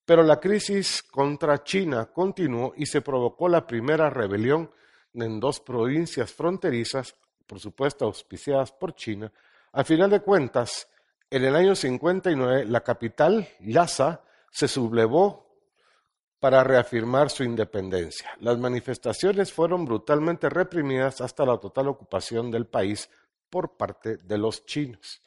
[0.06, 4.72] Pero la crisis contra China continuó y se provocó la primera rebelión
[5.14, 7.16] en dos provincias fronterizas,
[7.46, 9.32] por supuesto auspiciadas por China,
[9.74, 10.88] al final de cuentas,
[11.30, 15.52] en el año 59, la capital, Lhasa, se sublevó
[16.42, 18.32] para reafirmar su independencia.
[18.40, 23.10] Las manifestaciones fueron brutalmente reprimidas hasta la total ocupación del país
[23.50, 25.22] por parte de los chinos.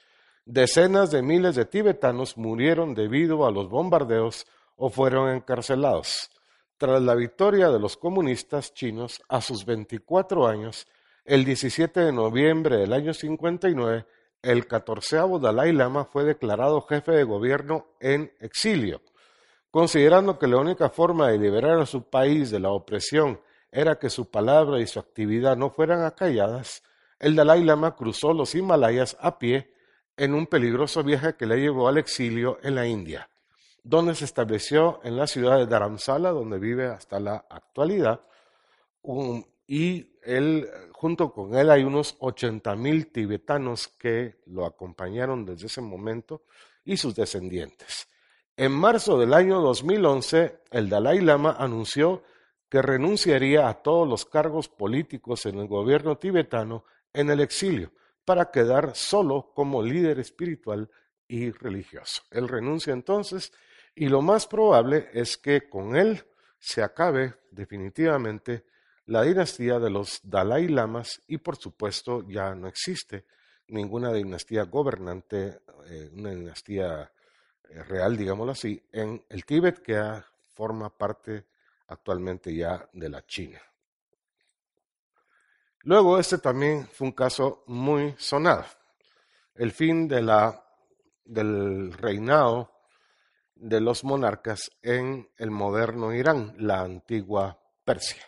[0.46, 6.30] Decenas de miles de tibetanos murieron debido a los bombardeos o fueron encarcelados.
[6.76, 10.86] Tras la victoria de los comunistas chinos a sus 24 años,
[11.24, 14.04] el 17 de noviembre del año 59,
[14.42, 19.00] el catorceavo Dalai Lama fue declarado jefe de gobierno en exilio.
[19.70, 23.40] Considerando que la única forma de liberar a su país de la opresión
[23.72, 26.82] era que su palabra y su actividad no fueran acalladas,
[27.18, 29.72] el Dalai Lama cruzó los Himalayas a pie
[30.16, 33.28] en un peligroso viaje que le llevó al exilio en la India,
[33.82, 38.20] donde se estableció en la ciudad de Dharamsala, donde vive hasta la actualidad,
[39.66, 46.42] y él, junto con él hay unos 80.000 tibetanos que lo acompañaron desde ese momento
[46.84, 48.08] y sus descendientes.
[48.56, 52.22] En marzo del año 2011, el Dalai Lama anunció
[52.68, 57.92] que renunciaría a todos los cargos políticos en el gobierno tibetano en el exilio
[58.24, 60.90] para quedar solo como líder espiritual
[61.28, 62.22] y religioso.
[62.30, 63.52] Él renuncia entonces
[63.94, 66.24] y lo más probable es que con él
[66.58, 68.64] se acabe definitivamente
[69.06, 73.26] la dinastía de los Dalai Lamas y por supuesto ya no existe
[73.68, 77.12] ninguna dinastía gobernante, eh, una dinastía
[77.68, 80.00] eh, real, digámoslo así, en el Tíbet que
[80.48, 81.46] forma parte
[81.88, 83.60] actualmente ya de la China.
[85.84, 88.64] Luego, este también fue un caso muy sonado.
[89.54, 90.22] El fin de
[91.26, 92.72] del reinado
[93.54, 98.22] de los monarcas en el moderno Irán, la antigua Persia.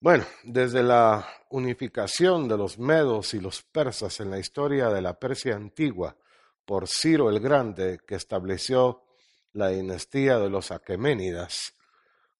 [0.00, 5.18] Bueno, desde la unificación de los medos y los persas en la historia de la
[5.18, 6.16] Persia antigua
[6.64, 9.04] por Ciro el Grande, que estableció
[9.52, 11.74] la dinastía de los Aqueménidas,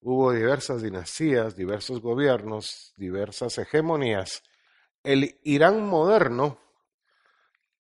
[0.02, 4.42] hubo diversas dinastías, diversos gobiernos, diversas hegemonías.
[5.02, 6.58] El Irán moderno,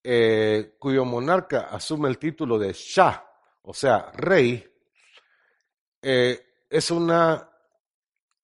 [0.02, 3.26] eh, cuyo monarca asume el título de Shah,
[3.62, 4.66] o sea, rey,
[6.02, 7.50] eh, es una,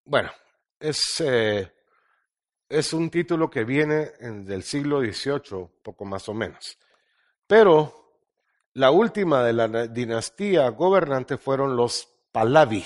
[0.04, 0.30] bueno,
[0.78, 1.72] es, eh,
[2.68, 6.78] es un título que viene del siglo XVIII, poco más o menos.
[7.46, 8.20] Pero
[8.74, 12.84] la última de la dinastía gobernante fueron los Pahlavi.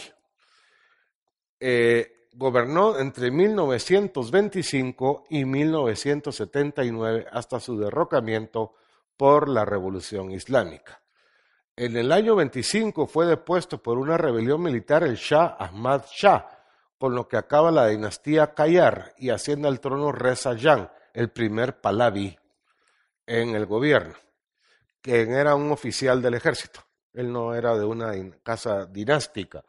[1.60, 8.74] Eh, gobernó entre 1925 y 1979 hasta su derrocamiento
[9.16, 11.02] por la Revolución Islámica.
[11.76, 16.46] En el año 25 fue depuesto por una rebelión militar el Shah Ahmad Shah,
[16.98, 21.80] con lo que acaba la dinastía Kayar y asciende al trono Reza Jan, el primer
[21.80, 22.38] Pahlavi
[23.26, 24.14] en el gobierno,
[25.00, 26.80] quien era un oficial del ejército.
[27.12, 29.64] Él no era de una casa dinástica.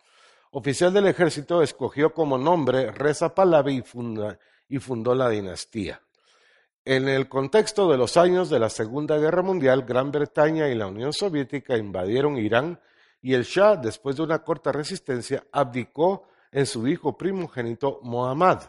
[0.53, 3.83] Oficial del ejército, escogió como nombre Reza Pahlavi
[4.67, 6.01] y fundó la dinastía.
[6.83, 10.87] En el contexto de los años de la Segunda Guerra Mundial, Gran Bretaña y la
[10.87, 12.81] Unión Soviética invadieron Irán
[13.21, 18.63] y el Shah, después de una corta resistencia, abdicó en su hijo primogénito Mohammad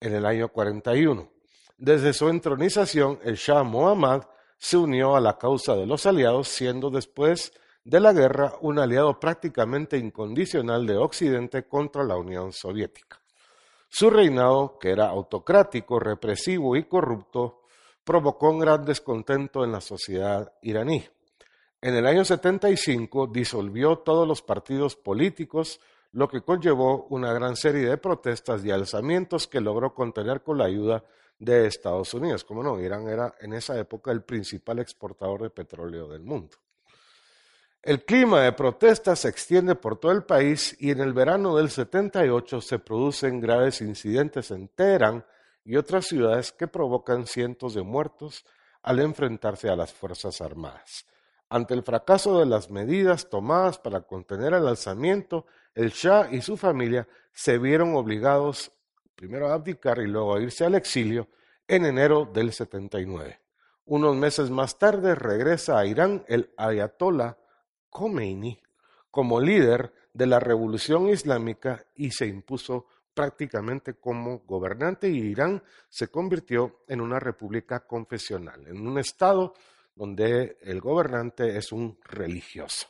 [0.00, 1.30] en el año 41.
[1.78, 4.22] Desde su entronización, el Shah Mohammad
[4.58, 7.52] se unió a la causa de los aliados, siendo después
[7.84, 13.20] de la guerra un aliado prácticamente incondicional de Occidente contra la Unión Soviética.
[13.88, 17.62] Su reinado, que era autocrático, represivo y corrupto,
[18.04, 21.04] provocó un gran descontento en la sociedad iraní.
[21.80, 25.80] En el año 75 disolvió todos los partidos políticos,
[26.12, 30.66] lo que conllevó una gran serie de protestas y alzamientos que logró contener con la
[30.66, 31.04] ayuda
[31.38, 32.44] de Estados Unidos.
[32.44, 36.56] Como no, Irán era en esa época el principal exportador de petróleo del mundo.
[37.82, 41.68] El clima de protesta se extiende por todo el país y en el verano del
[41.68, 45.24] 78 se producen graves incidentes en Teherán
[45.64, 48.44] y otras ciudades que provocan cientos de muertos
[48.82, 51.06] al enfrentarse a las Fuerzas Armadas.
[51.48, 56.56] Ante el fracaso de las medidas tomadas para contener el alzamiento, el Shah y su
[56.56, 58.70] familia se vieron obligados
[59.16, 61.26] primero a abdicar y luego a irse al exilio
[61.66, 63.40] en enero del 79.
[63.86, 67.38] Unos meses más tarde regresa a Irán el ayatollah
[67.92, 68.58] Khomeini
[69.10, 76.08] como líder de la revolución islámica y se impuso prácticamente como gobernante y Irán se
[76.08, 79.52] convirtió en una república confesional, en un estado
[79.94, 82.86] donde el gobernante es un religioso.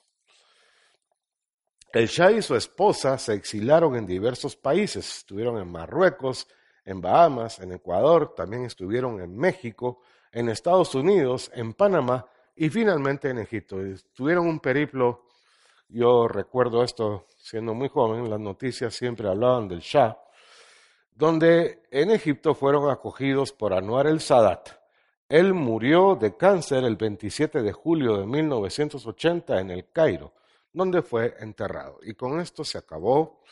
[1.93, 6.47] El Shah y su esposa se exilaron en diversos países, estuvieron en Marruecos,
[6.85, 10.01] en Bahamas, en Ecuador, también estuvieron en México,
[10.31, 13.79] en Estados Unidos, en Panamá y finalmente en Egipto.
[14.13, 15.27] Tuvieron un periplo,
[15.89, 20.17] yo recuerdo esto siendo muy joven, las noticias siempre hablaban del Shah,
[21.15, 24.71] donde en Egipto fueron acogidos por Anwar el Sadat.
[25.29, 30.35] Él murió de cáncer el 27 de julio de 1980 en el Cairo,
[30.73, 32.01] donde fue enterrado.
[32.03, 33.43] Y con esto se acabó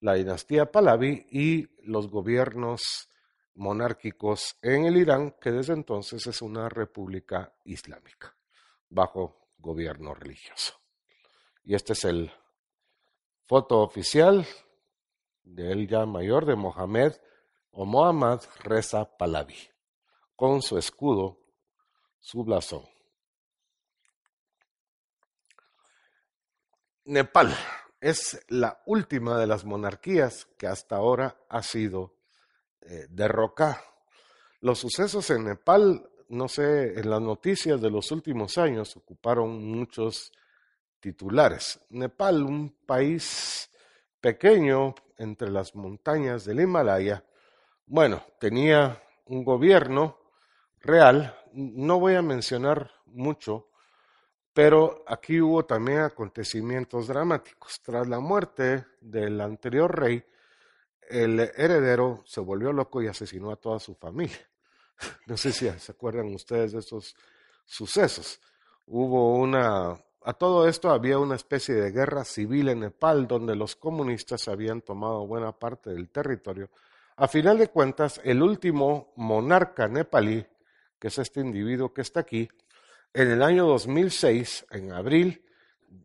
[0.00, 3.08] la dinastía Pahlavi y los gobiernos
[3.54, 8.33] monárquicos en el Irán, que desde entonces es una república islámica
[8.94, 10.74] bajo gobierno religioso.
[11.64, 12.32] Y este es el
[13.46, 14.46] foto oficial
[15.42, 17.12] de él ya mayor de Mohamed
[17.72, 19.58] o Mohammad Reza Pahlavi,
[20.36, 21.40] con su escudo,
[22.20, 22.84] su blasón.
[27.04, 27.54] Nepal
[28.00, 32.16] es la última de las monarquías que hasta ahora ha sido
[32.80, 33.82] eh, derrocada.
[34.60, 40.32] Los sucesos en Nepal no sé, en las noticias de los últimos años ocuparon muchos
[41.00, 41.80] titulares.
[41.90, 43.70] Nepal, un país
[44.20, 47.24] pequeño entre las montañas del Himalaya,
[47.86, 50.18] bueno, tenía un gobierno
[50.80, 53.68] real, no voy a mencionar mucho,
[54.52, 57.80] pero aquí hubo también acontecimientos dramáticos.
[57.82, 60.24] Tras la muerte del anterior rey,
[61.08, 64.38] el heredero se volvió loco y asesinó a toda su familia.
[65.26, 67.16] No sé si se acuerdan ustedes de esos
[67.64, 68.40] sucesos.
[68.86, 69.98] Hubo una...
[70.26, 74.80] A todo esto había una especie de guerra civil en Nepal donde los comunistas habían
[74.80, 76.70] tomado buena parte del territorio.
[77.16, 80.46] A final de cuentas, el último monarca nepalí,
[80.98, 82.48] que es este individuo que está aquí,
[83.12, 85.44] en el año 2006, en abril,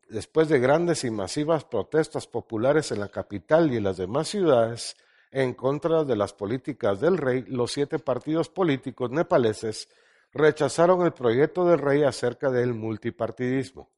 [0.10, 4.96] después de grandes y masivas protestas populares en la capital y en las demás ciudades,
[5.32, 9.90] en contra de las políticas del rey, los siete partidos políticos nepaleses
[10.34, 13.90] rechazaron el proyecto del rey acerca del multipartidismo.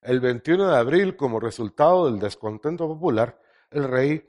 [0.00, 3.38] El 21 de abril, como resultado del descontento popular,
[3.70, 4.28] el rey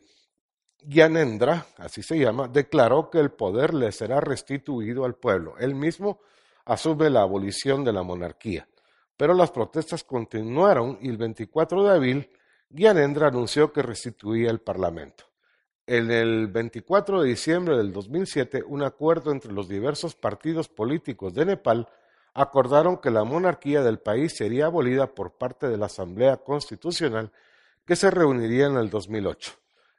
[0.88, 5.56] Gyanendra, así se llama, declaró que el poder le será restituido al pueblo.
[5.60, 6.22] Él mismo
[6.66, 8.68] asume la abolición de la monarquía.
[9.18, 12.30] Pero las protestas continuaron y el 24 de abril
[12.70, 15.29] Gyanendra anunció que restituía el Parlamento.
[15.92, 21.46] En el 24 de diciembre del 2007, un acuerdo entre los diversos partidos políticos de
[21.46, 21.90] Nepal
[22.36, 27.32] acordaron que la monarquía del país sería abolida por parte de la Asamblea Constitucional
[27.88, 29.54] que se reuniría en el 2008.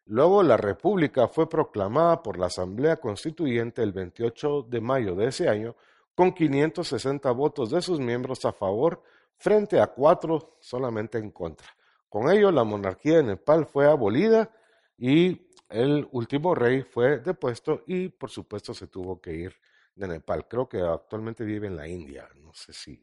[0.06, 5.48] Luego la República fue proclamada por la Asamblea Constituyente el 28 de mayo de ese
[5.48, 5.74] año
[6.14, 9.02] con 560 votos de sus miembros a favor
[9.38, 11.66] frente a cuatro solamente en contra.
[12.08, 14.52] Con ello la monarquía de Nepal fue abolida
[14.96, 19.56] y el último rey fue depuesto y por supuesto se tuvo que ir
[19.94, 20.46] de Nepal.
[20.48, 22.28] Creo que actualmente vive en la India.
[22.36, 23.00] No sé si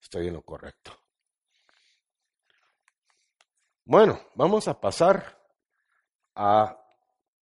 [0.00, 0.92] estoy en lo correcto.
[3.84, 5.40] Bueno, vamos a pasar
[6.34, 6.76] a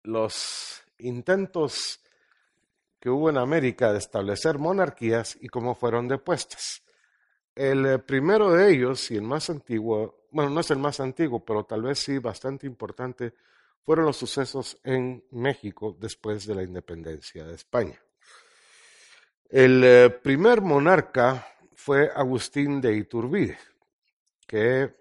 [0.03, 2.01] los intentos
[3.01, 6.83] que hubo en América de establecer monarquías y cómo fueron depuestas.
[7.55, 11.45] El eh, primero de ellos y el más antiguo, bueno, no es el más antiguo,
[11.45, 13.35] pero tal vez sí bastante importante,
[13.85, 18.01] fueron los sucesos en México después de la independencia de España.
[19.49, 23.59] El eh, primer monarca fue Agustín de Iturbide,
[24.47, 24.95] que,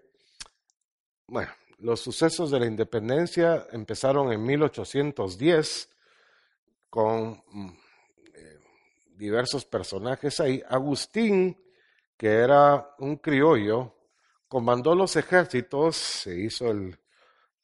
[1.26, 5.88] bueno, los sucesos de la independencia empezaron en 1810
[6.90, 7.68] con mm,
[8.34, 8.58] eh,
[9.16, 10.62] diversos personajes ahí.
[10.68, 11.58] Agustín,
[12.16, 13.94] que era un criollo,
[14.46, 16.98] comandó los ejércitos, se hizo el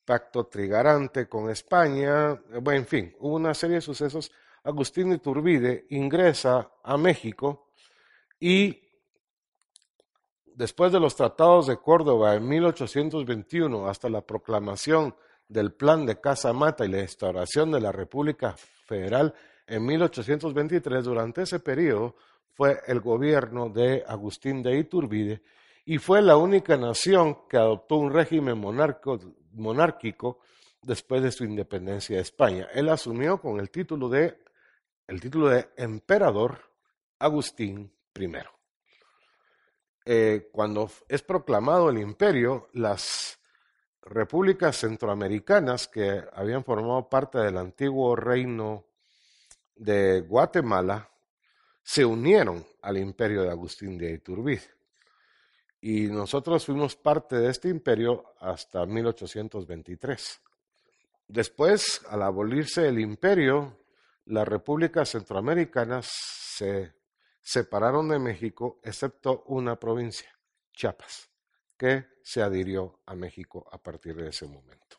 [0.04, 4.32] pacto trigarante con España, bueno, en fin, hubo una serie de sucesos.
[4.62, 7.68] Agustín Iturbide ingresa a México
[8.38, 8.82] y
[10.46, 15.14] después de los tratados de Córdoba en 1821 hasta la proclamación
[15.48, 19.34] del Plan de Casa Mata y la instauración de la República Federal
[19.66, 22.16] en 1823, durante ese periodo
[22.54, 25.42] fue el gobierno de Agustín de Iturbide
[25.84, 28.58] y fue la única nación que adoptó un régimen
[29.52, 30.38] monárquico
[30.82, 32.68] después de su independencia de España.
[32.72, 34.38] Él asumió con el título de
[35.06, 36.60] el título de emperador
[37.18, 38.32] Agustín I.
[40.04, 43.40] Eh, cuando es proclamado el imperio, las
[44.02, 48.86] repúblicas centroamericanas que habían formado parte del antiguo reino
[49.74, 51.10] de Guatemala
[51.82, 54.79] se unieron al imperio de Agustín de Iturbide.
[55.80, 60.40] Y nosotros fuimos parte de este imperio hasta 1823.
[61.26, 63.78] Después, al abolirse el imperio,
[64.26, 66.92] las repúblicas centroamericanas se
[67.40, 70.28] separaron de México, excepto una provincia,
[70.72, 71.30] Chiapas,
[71.76, 74.98] que se adhirió a México a partir de ese momento.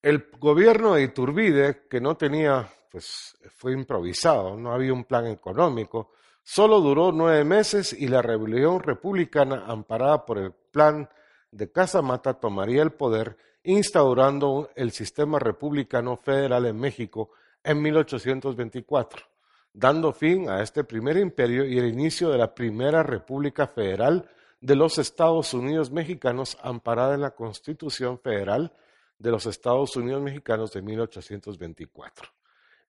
[0.00, 6.12] El gobierno de Iturbide, que no tenía, pues fue improvisado, no había un plan económico,
[6.44, 11.08] solo duró nueve meses y la rebelión republicana, amparada por el plan
[11.50, 17.30] de Casamata, tomaría el poder, instaurando el sistema republicano federal en México
[17.64, 19.24] en 1824,
[19.72, 24.28] dando fin a este primer imperio y el inicio de la primera República Federal
[24.60, 28.72] de los Estados Unidos Mexicanos, amparada en la Constitución Federal
[29.18, 32.28] de los Estados Unidos Mexicanos de 1824.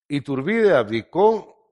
[0.08, 1.65] Iturbide abdicó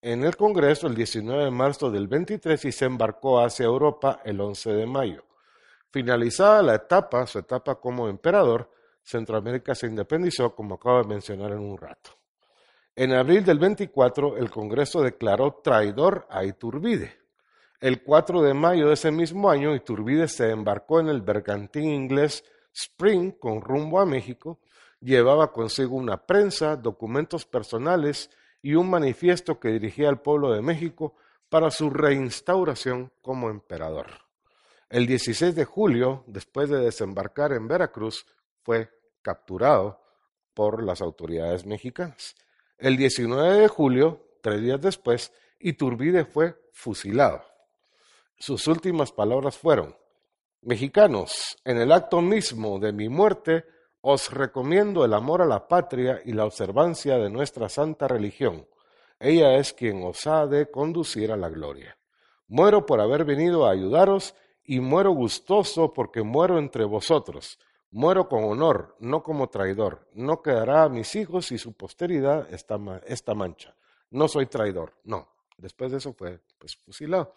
[0.00, 4.40] en el Congreso el 19 de marzo del 23 y se embarcó hacia Europa el
[4.40, 5.24] 11 de mayo.
[5.90, 8.70] Finalizada la etapa, su etapa como emperador,
[9.02, 12.10] Centroamérica se independizó, como acabo de mencionar en un rato.
[12.94, 17.16] En abril del 24, el Congreso declaró traidor a Iturbide.
[17.80, 22.44] El 4 de mayo de ese mismo año, Iturbide se embarcó en el bergantín inglés
[22.74, 24.58] Spring con rumbo a México.
[25.00, 28.30] Llevaba consigo una prensa, documentos personales
[28.62, 31.14] y un manifiesto que dirigía al pueblo de México
[31.48, 34.06] para su reinstauración como emperador.
[34.88, 38.26] El 16 de julio, después de desembarcar en Veracruz,
[38.62, 38.90] fue
[39.22, 40.02] capturado
[40.54, 42.34] por las autoridades mexicanas.
[42.78, 47.44] El 19 de julio, tres días después, Iturbide fue fusilado.
[48.38, 49.96] Sus últimas palabras fueron,
[50.62, 53.64] Mexicanos, en el acto mismo de mi muerte,
[54.10, 58.66] os recomiendo el amor a la patria y la observancia de nuestra santa religión.
[59.20, 61.98] Ella es quien os ha de conducir a la gloria.
[62.46, 67.58] Muero por haber venido a ayudaros y muero gustoso porque muero entre vosotros,
[67.90, 70.06] Muero con honor, no como traidor.
[70.12, 73.74] No quedará a mis hijos y su posteridad esta, esta mancha.
[74.10, 75.28] No soy traidor, no.
[75.56, 77.32] Después de eso fue pues, fusilado.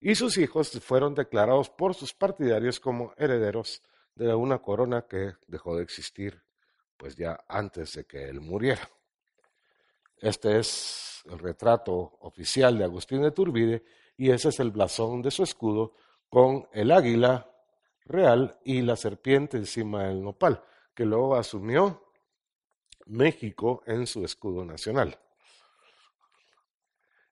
[0.00, 3.80] Y sus hijos fueron declarados por sus partidarios como herederos
[4.14, 6.42] de una corona que dejó de existir
[6.96, 8.88] pues ya antes de que él muriera.
[10.18, 13.84] Este es el retrato oficial de Agustín de Turbide
[14.16, 15.94] y ese es el blasón de su escudo
[16.28, 17.50] con el águila
[18.04, 20.62] real y la serpiente encima del nopal,
[20.94, 22.04] que luego asumió
[23.06, 25.18] México en su escudo nacional.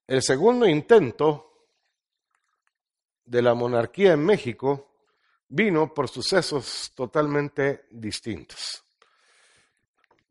[0.06, 1.68] El segundo intento
[3.24, 4.89] de la monarquía en México
[5.50, 8.84] vino por sucesos totalmente distintos.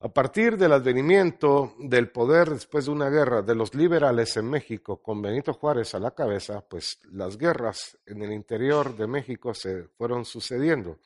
[0.02, 5.02] A partir del advenimiento del poder después de una guerra de los liberales en México
[5.04, 9.90] con Benito Juárez a la cabeza, pues las guerras en el interior de México se
[9.98, 11.00] fueron sucediendo.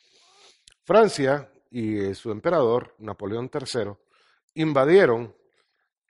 [0.84, 3.94] Francia y su emperador, Napoleón III,
[4.54, 5.36] invadieron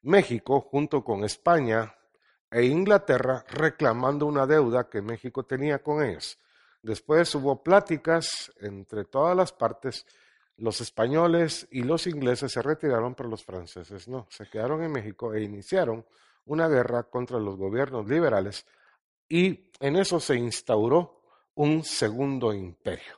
[0.02, 1.96] México junto con España
[2.52, 6.38] e Inglaterra reclamando una deuda que México tenía con ellos.
[6.84, 10.06] Después hubo pláticas entre todas las partes
[10.58, 14.28] los españoles y los ingleses se retiraron, pero los franceses no.
[14.30, 16.06] Se quedaron en México e iniciaron
[16.46, 18.66] una guerra contra los gobiernos liberales
[19.30, 21.22] y en eso se instauró
[21.56, 23.18] un segundo imperio.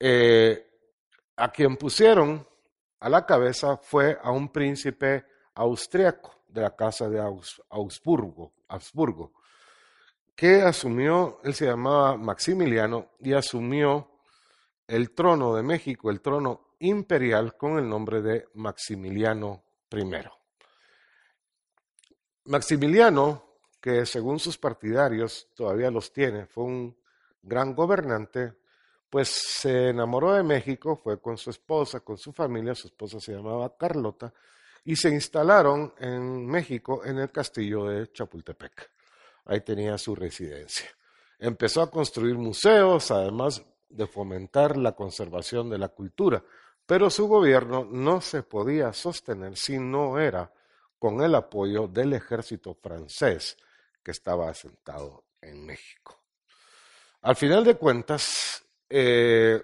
[0.00, 0.66] Eh,
[1.36, 2.46] a quien pusieron
[2.98, 5.24] a la cabeza fue a un príncipe
[5.54, 9.32] austriaco de la casa de Augsburgo, Augsburgo
[10.36, 14.10] que asumió, él se llamaba Maximiliano y asumió
[14.86, 20.04] el trono de México, el trono imperial, con el nombre de Maximiliano I.
[22.44, 23.44] Maximiliano,
[23.80, 26.96] que según sus partidarios todavía los tiene, fue un
[27.42, 28.58] gran gobernante,
[29.08, 33.32] pues se enamoró de México, fue con su esposa, con su familia, su esposa se
[33.32, 34.32] llamaba Carlota,
[34.84, 38.95] y se instalaron en México en el castillo de Chapultepec.
[39.46, 40.86] Ahí tenía su residencia.
[41.38, 46.42] Empezó a construir museos, además de fomentar la conservación de la cultura,
[46.84, 50.52] pero su gobierno no se podía sostener si no era
[50.98, 53.56] con el apoyo del ejército francés
[54.02, 56.20] que estaba asentado en México.
[57.22, 59.62] Al final de cuentas, eh,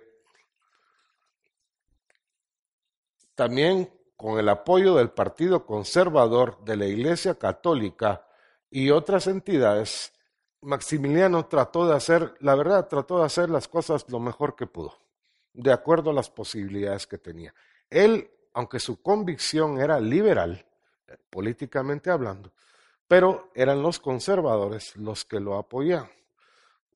[3.34, 8.26] también con el apoyo del Partido Conservador de la Iglesia Católica
[8.72, 10.14] y otras entidades,
[10.62, 14.96] Maximiliano trató de hacer, la verdad, trató de hacer las cosas lo mejor que pudo,
[15.52, 17.54] de acuerdo a las posibilidades que tenía.
[17.90, 20.64] Él, aunque su convicción era liberal,
[21.06, 22.50] eh, políticamente hablando,
[23.06, 26.10] pero eran los conservadores los que lo apoyaban.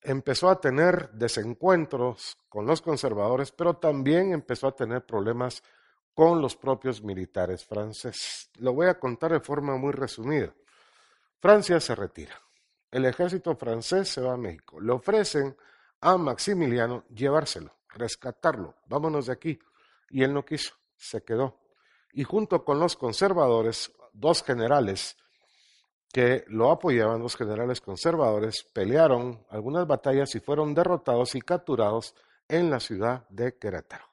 [0.01, 5.63] Empezó a tener desencuentros con los conservadores, pero también empezó a tener problemas
[6.15, 8.49] con los propios militares franceses.
[8.61, 10.55] Lo voy a contar de forma muy resumida.
[11.47, 12.37] Francia se retira
[12.97, 14.81] el ejército francés se va a México.
[14.81, 15.55] Le ofrecen
[16.01, 19.59] a Maximiliano llevárselo, rescatarlo, vámonos de aquí.
[20.09, 21.61] Y él no quiso, se quedó.
[22.13, 25.17] Y junto con los conservadores, dos generales
[26.11, 32.15] que lo apoyaban, dos generales conservadores, pelearon algunas batallas y fueron derrotados y capturados
[32.49, 34.07] en la ciudad de Querétaro.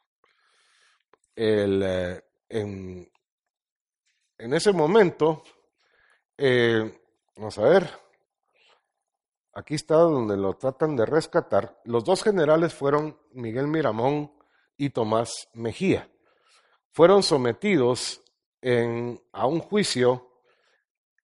[1.38, 3.10] Eh, en,
[4.38, 5.44] ese momento,
[6.38, 7.03] eh,
[7.36, 7.90] vamos a ver,
[9.54, 11.80] aquí está donde lo tratan de rescatar.
[11.86, 14.32] Los dos generales fueron Miguel Miramón
[14.78, 16.10] y Tomás Mejía.
[16.92, 18.22] Fueron sometidos
[19.34, 20.30] a un juicio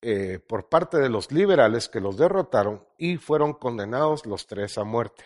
[0.02, 4.84] eh, por parte de los liberales que los derrotaron y fueron condenados los tres a
[4.84, 5.23] muerte.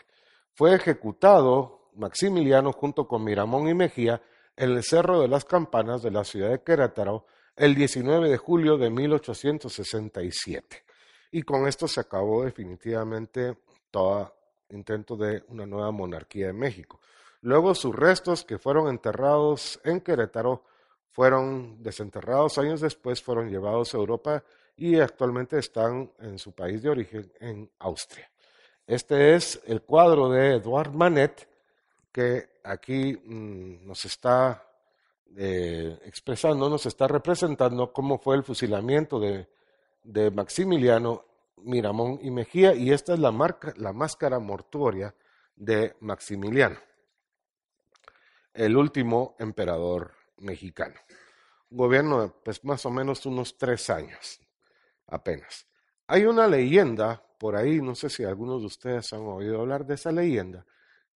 [0.53, 4.21] Fue ejecutado Maximiliano junto con Miramón y Mejía
[4.55, 8.77] en el Cerro de las Campanas de la ciudad de Querétaro el 19 de julio
[8.77, 10.83] de 1867
[11.31, 13.57] y con esto se acabó definitivamente
[13.91, 14.33] todo
[14.69, 16.99] intento de una nueva monarquía en México.
[17.41, 20.63] Luego sus restos que fueron enterrados en Querétaro
[21.11, 24.43] fueron desenterrados años después, fueron llevados a Europa
[24.75, 28.31] y actualmente están en su país de origen, en Austria.
[28.87, 31.47] Este es el cuadro de Edouard Manet
[32.11, 34.72] que aquí mm, nos está
[35.37, 39.47] eh, expresando, nos está representando cómo fue el fusilamiento de
[40.03, 41.25] de Maximiliano
[41.57, 45.15] Miramón y Mejía, y esta es la, marca, la máscara mortuoria
[45.55, 46.77] de Maximiliano,
[48.53, 50.95] el último emperador mexicano.
[51.69, 54.39] gobierno de pues, más o menos unos tres años,
[55.07, 55.65] apenas.
[56.07, 59.95] Hay una leyenda por ahí, no sé si algunos de ustedes han oído hablar de
[59.95, 60.65] esa leyenda,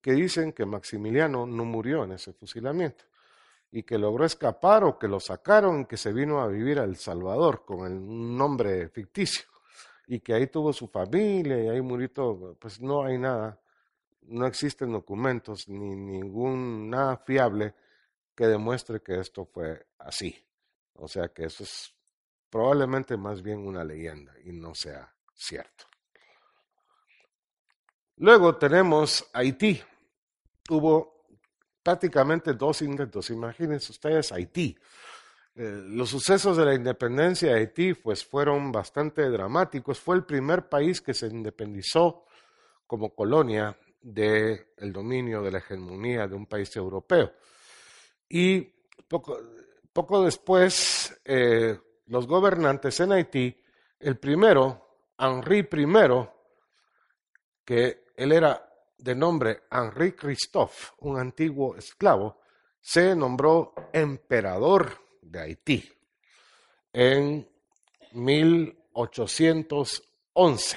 [0.00, 3.04] que dicen que Maximiliano no murió en ese fusilamiento
[3.70, 6.96] y que logró escapar o que lo sacaron que se vino a vivir a El
[6.96, 9.44] Salvador con el nombre ficticio
[10.06, 13.60] y que ahí tuvo su familia y ahí murió pues no hay nada,
[14.22, 17.74] no existen documentos ni ningún nada fiable
[18.34, 20.34] que demuestre que esto fue así.
[20.94, 21.94] O sea que eso es
[22.48, 25.84] probablemente más bien una leyenda y no sea cierto.
[28.16, 29.80] Luego tenemos Haití.
[30.70, 31.17] hubo
[31.88, 33.30] prácticamente dos intentos.
[33.30, 34.76] Imagínense ustedes Haití.
[35.54, 39.98] Eh, los sucesos de la independencia de Haití pues, fueron bastante dramáticos.
[39.98, 42.26] Fue el primer país que se independizó
[42.86, 47.32] como colonia del dominio, de la hegemonía de un país europeo.
[48.28, 48.60] Y
[49.08, 49.38] poco,
[49.90, 53.58] poco después, eh, los gobernantes en Haití,
[53.98, 56.28] el primero, Henri I,
[57.64, 58.67] que él era
[58.98, 62.40] de nombre Henri Christophe, un antiguo esclavo,
[62.80, 64.92] se nombró emperador
[65.22, 65.92] de Haití
[66.92, 67.48] en
[68.12, 70.76] 1811.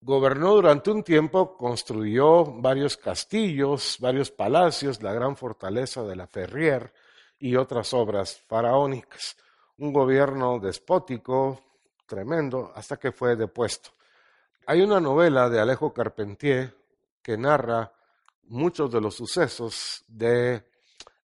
[0.00, 6.92] Gobernó durante un tiempo, construyó varios castillos, varios palacios, la gran fortaleza de la Ferrier
[7.38, 9.38] y otras obras faraónicas.
[9.78, 11.62] Un gobierno despótico,
[12.06, 13.92] tremendo, hasta que fue depuesto.
[14.66, 16.74] Hay una novela de Alejo Carpentier
[17.22, 17.92] que narra
[18.44, 20.64] muchos de los sucesos de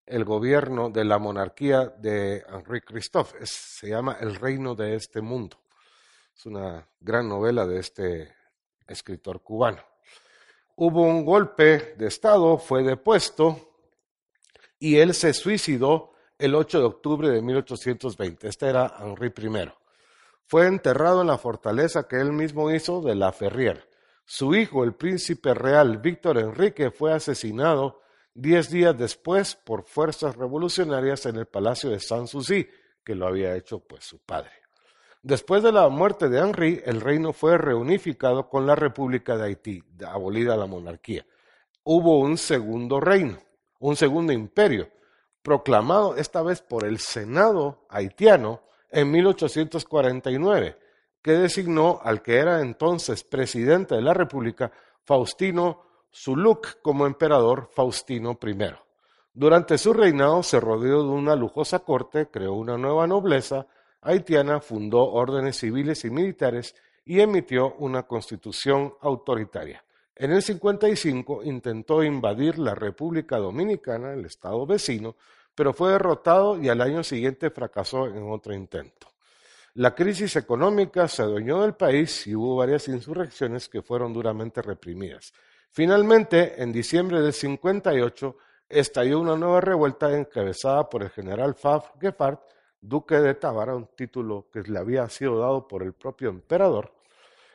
[0.04, 3.38] el gobierno de la monarquía de Henri Christophe.
[3.46, 5.56] se llama El reino de este mundo.
[6.36, 8.34] Es una gran novela de este
[8.86, 9.82] escritor cubano.
[10.76, 13.74] Hubo un golpe de Estado, fue depuesto
[14.78, 18.48] y él se suicidó el 8 de octubre de 1820.
[18.48, 19.79] Este era Henri I.
[20.50, 23.88] Fue enterrado en la fortaleza que él mismo hizo de La Ferrier.
[24.24, 28.00] Su hijo, el príncipe real Víctor Enrique, fue asesinado
[28.34, 32.68] diez días después por fuerzas revolucionarias en el palacio de Sanssouci,
[33.04, 34.50] que lo había hecho pues su padre.
[35.22, 39.84] Después de la muerte de Henry, el reino fue reunificado con la República de Haití,
[40.04, 41.24] abolida la monarquía.
[41.84, 43.38] Hubo un segundo reino,
[43.78, 44.88] un segundo imperio,
[45.42, 50.76] proclamado esta vez por el Senado haitiano en 1849,
[51.22, 54.72] que designó al que era entonces presidente de la República,
[55.04, 58.56] Faustino Zuluk, como emperador Faustino I.
[59.32, 63.66] Durante su reinado se rodeó de una lujosa corte, creó una nueva nobleza,
[64.00, 69.84] haitiana fundó órdenes civiles y militares y emitió una constitución autoritaria.
[70.16, 75.16] En el 55 intentó invadir la República Dominicana, el estado vecino,
[75.54, 79.08] pero fue derrotado y al año siguiente fracasó en otro intento.
[79.74, 85.32] La crisis económica se adueñó del país y hubo varias insurrecciones que fueron duramente reprimidas.
[85.70, 88.36] Finalmente, en diciembre del 58,
[88.68, 92.38] estalló una nueva revuelta encabezada por el general Faf Geffard,
[92.80, 96.92] duque de Tábara, un título que le había sido dado por el propio emperador,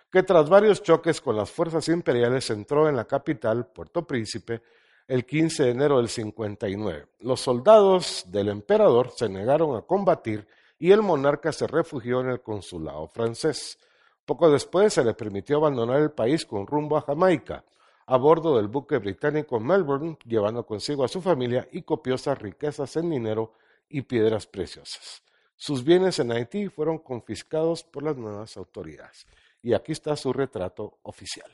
[0.10, 4.62] que tras varios choques con las fuerzas imperiales entró en la capital, Puerto Príncipe,
[5.08, 7.08] el 15 de enero del 59.
[7.20, 10.48] Los soldados del emperador se negaron a combatir
[10.80, 13.78] y el monarca se refugió en el consulado francés.
[14.26, 17.64] Poco después se le permitió abandonar el país con rumbo a Jamaica,
[18.08, 23.10] a bordo del buque británico Melbourne, llevando consigo a su familia y copiosas riquezas en
[23.10, 23.54] dinero
[23.88, 25.24] y piedras preciosas.
[25.56, 29.26] Sus bienes en Haití fueron confiscados por las nuevas autoridades.
[29.62, 31.52] Y aquí está su retrato oficial,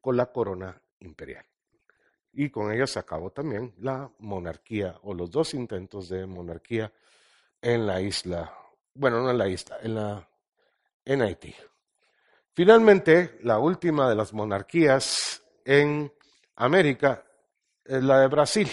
[0.00, 1.44] con la corona imperial.
[2.32, 6.92] Y con ello se acabó también la monarquía, o los dos intentos de monarquía
[7.60, 8.52] en la isla,
[8.94, 10.28] bueno, no en la isla, en, la,
[11.04, 11.54] en Haití.
[12.54, 16.12] Finalmente, la última de las monarquías en
[16.56, 17.24] América
[17.84, 18.68] es la de Brasil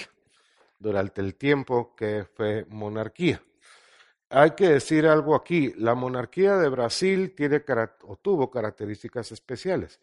[0.77, 3.41] durante el tiempo que fue monarquía.
[4.29, 7.63] Hay que decir algo aquí, la monarquía de Brasil tiene
[8.03, 9.99] o tuvo características especiales.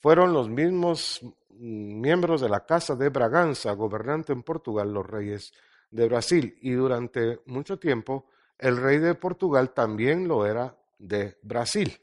[0.00, 1.20] Fueron los mismos
[1.58, 5.52] miembros de la Casa de Braganza, gobernante en Portugal, los reyes
[5.90, 8.26] de Brasil, y durante mucho tiempo
[8.58, 11.98] el rey de Portugal también lo era de Brasil.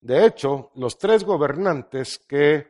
[0.00, 2.66] De hecho, los tres gobernantes que,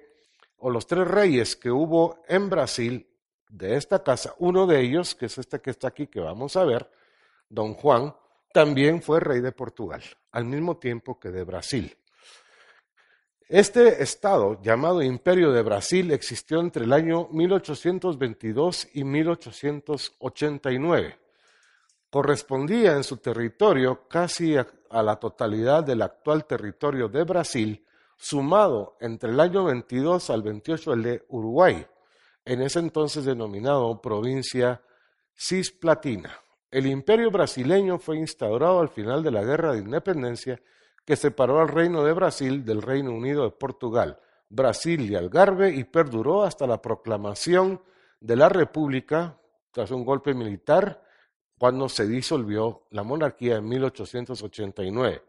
[0.59, 3.07] o los tres reyes que hubo en Brasil
[3.49, 6.65] de esta casa, uno de ellos, que es este que está aquí, que vamos a
[6.65, 6.91] ver,
[7.49, 8.15] don Juan,
[8.53, 11.95] también fue rey de Portugal, al mismo tiempo que de Brasil.
[13.49, 21.17] Este estado, llamado Imperio de Brasil, existió entre el año 1822 y 1889.
[22.11, 27.87] Correspondía en su territorio casi a, la totalidad del actual territorio de Brasil,
[28.17, 31.87] sumado entre el año 22 al 28 el de Uruguay,
[32.45, 34.83] en ese entonces denominado provincia
[35.37, 36.37] Cisplatina.
[36.69, 40.61] El imperio brasileño fue instaurado al final de la Guerra de Independencia
[41.07, 44.21] que separó al Reino de Brasil del Reino Unido de Portugal,
[44.51, 47.81] Brasil y Algarve y perduró hasta la proclamación
[48.21, 49.39] de la República
[49.73, 51.03] tras un golpe militar
[51.59, 55.23] cuando se disolvió la monarquía en 1889.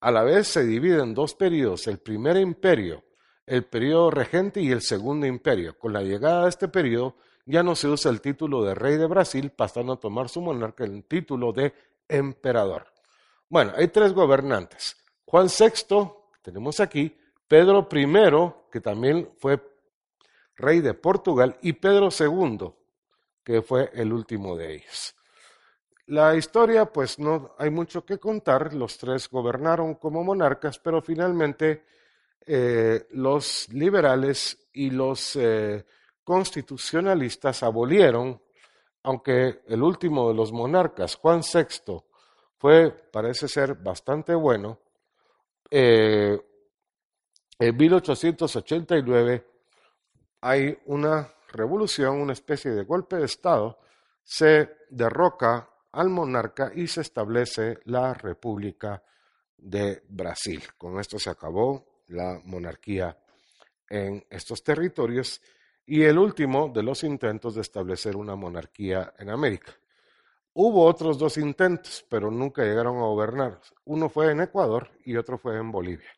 [0.00, 1.86] A la vez se divide en dos periodos.
[1.86, 3.04] El primer imperio
[3.48, 5.78] el periodo regente y el segundo imperio.
[5.78, 9.06] Con la llegada de este periodo ya no se usa el título de rey de
[9.06, 11.72] Brasil, pasando a tomar su monarca el título de
[12.08, 12.92] emperador.
[13.48, 14.96] Bueno, hay tres gobernantes.
[15.30, 16.10] Juan VI,
[16.40, 17.14] tenemos aquí,
[17.46, 19.60] Pedro I, que también fue
[20.56, 22.72] rey de Portugal, y Pedro II,
[23.44, 25.14] que fue el último de ellos.
[26.06, 31.84] La historia, pues no hay mucho que contar, los tres gobernaron como monarcas, pero finalmente
[32.46, 35.84] eh, los liberales y los eh,
[36.24, 38.40] constitucionalistas abolieron,
[39.02, 42.02] aunque el último de los monarcas, Juan VI,
[42.56, 44.78] fue, parece ser, bastante bueno,
[45.70, 46.40] eh,
[47.58, 49.46] en 1889
[50.40, 53.78] hay una revolución, una especie de golpe de Estado,
[54.22, 59.02] se derroca al monarca y se establece la República
[59.56, 60.62] de Brasil.
[60.76, 63.18] Con esto se acabó la monarquía
[63.88, 65.40] en estos territorios
[65.86, 69.72] y el último de los intentos de establecer una monarquía en América.
[70.60, 73.60] Hubo otros dos intentos, pero nunca llegaron a gobernar.
[73.84, 76.10] Uno fue en Ecuador y otro fue en Bolivia.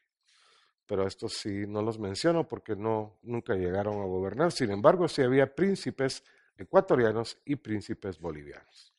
[0.87, 4.51] Pero estos sí no los menciono porque no, nunca llegaron a gobernar.
[4.51, 6.25] Sin embargo, sí había príncipes
[6.57, 8.95] ecuatorianos y príncipes bolivianos.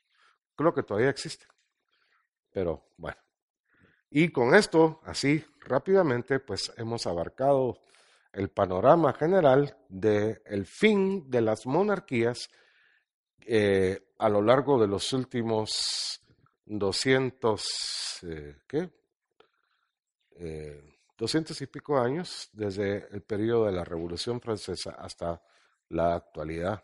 [0.55, 1.47] Creo que todavía existen.
[2.51, 3.17] Pero bueno.
[4.11, 7.81] Y con esto, así rápidamente, pues hemos abarcado
[8.31, 12.51] el panorama general del fin de las monarquías
[13.45, 16.21] eh, a lo largo de los últimos
[16.65, 17.63] 200,
[18.23, 18.89] eh, ¿qué?
[21.17, 25.41] 200 eh, y pico años, desde el periodo de la Revolución Francesa hasta
[25.89, 26.83] la actualidad.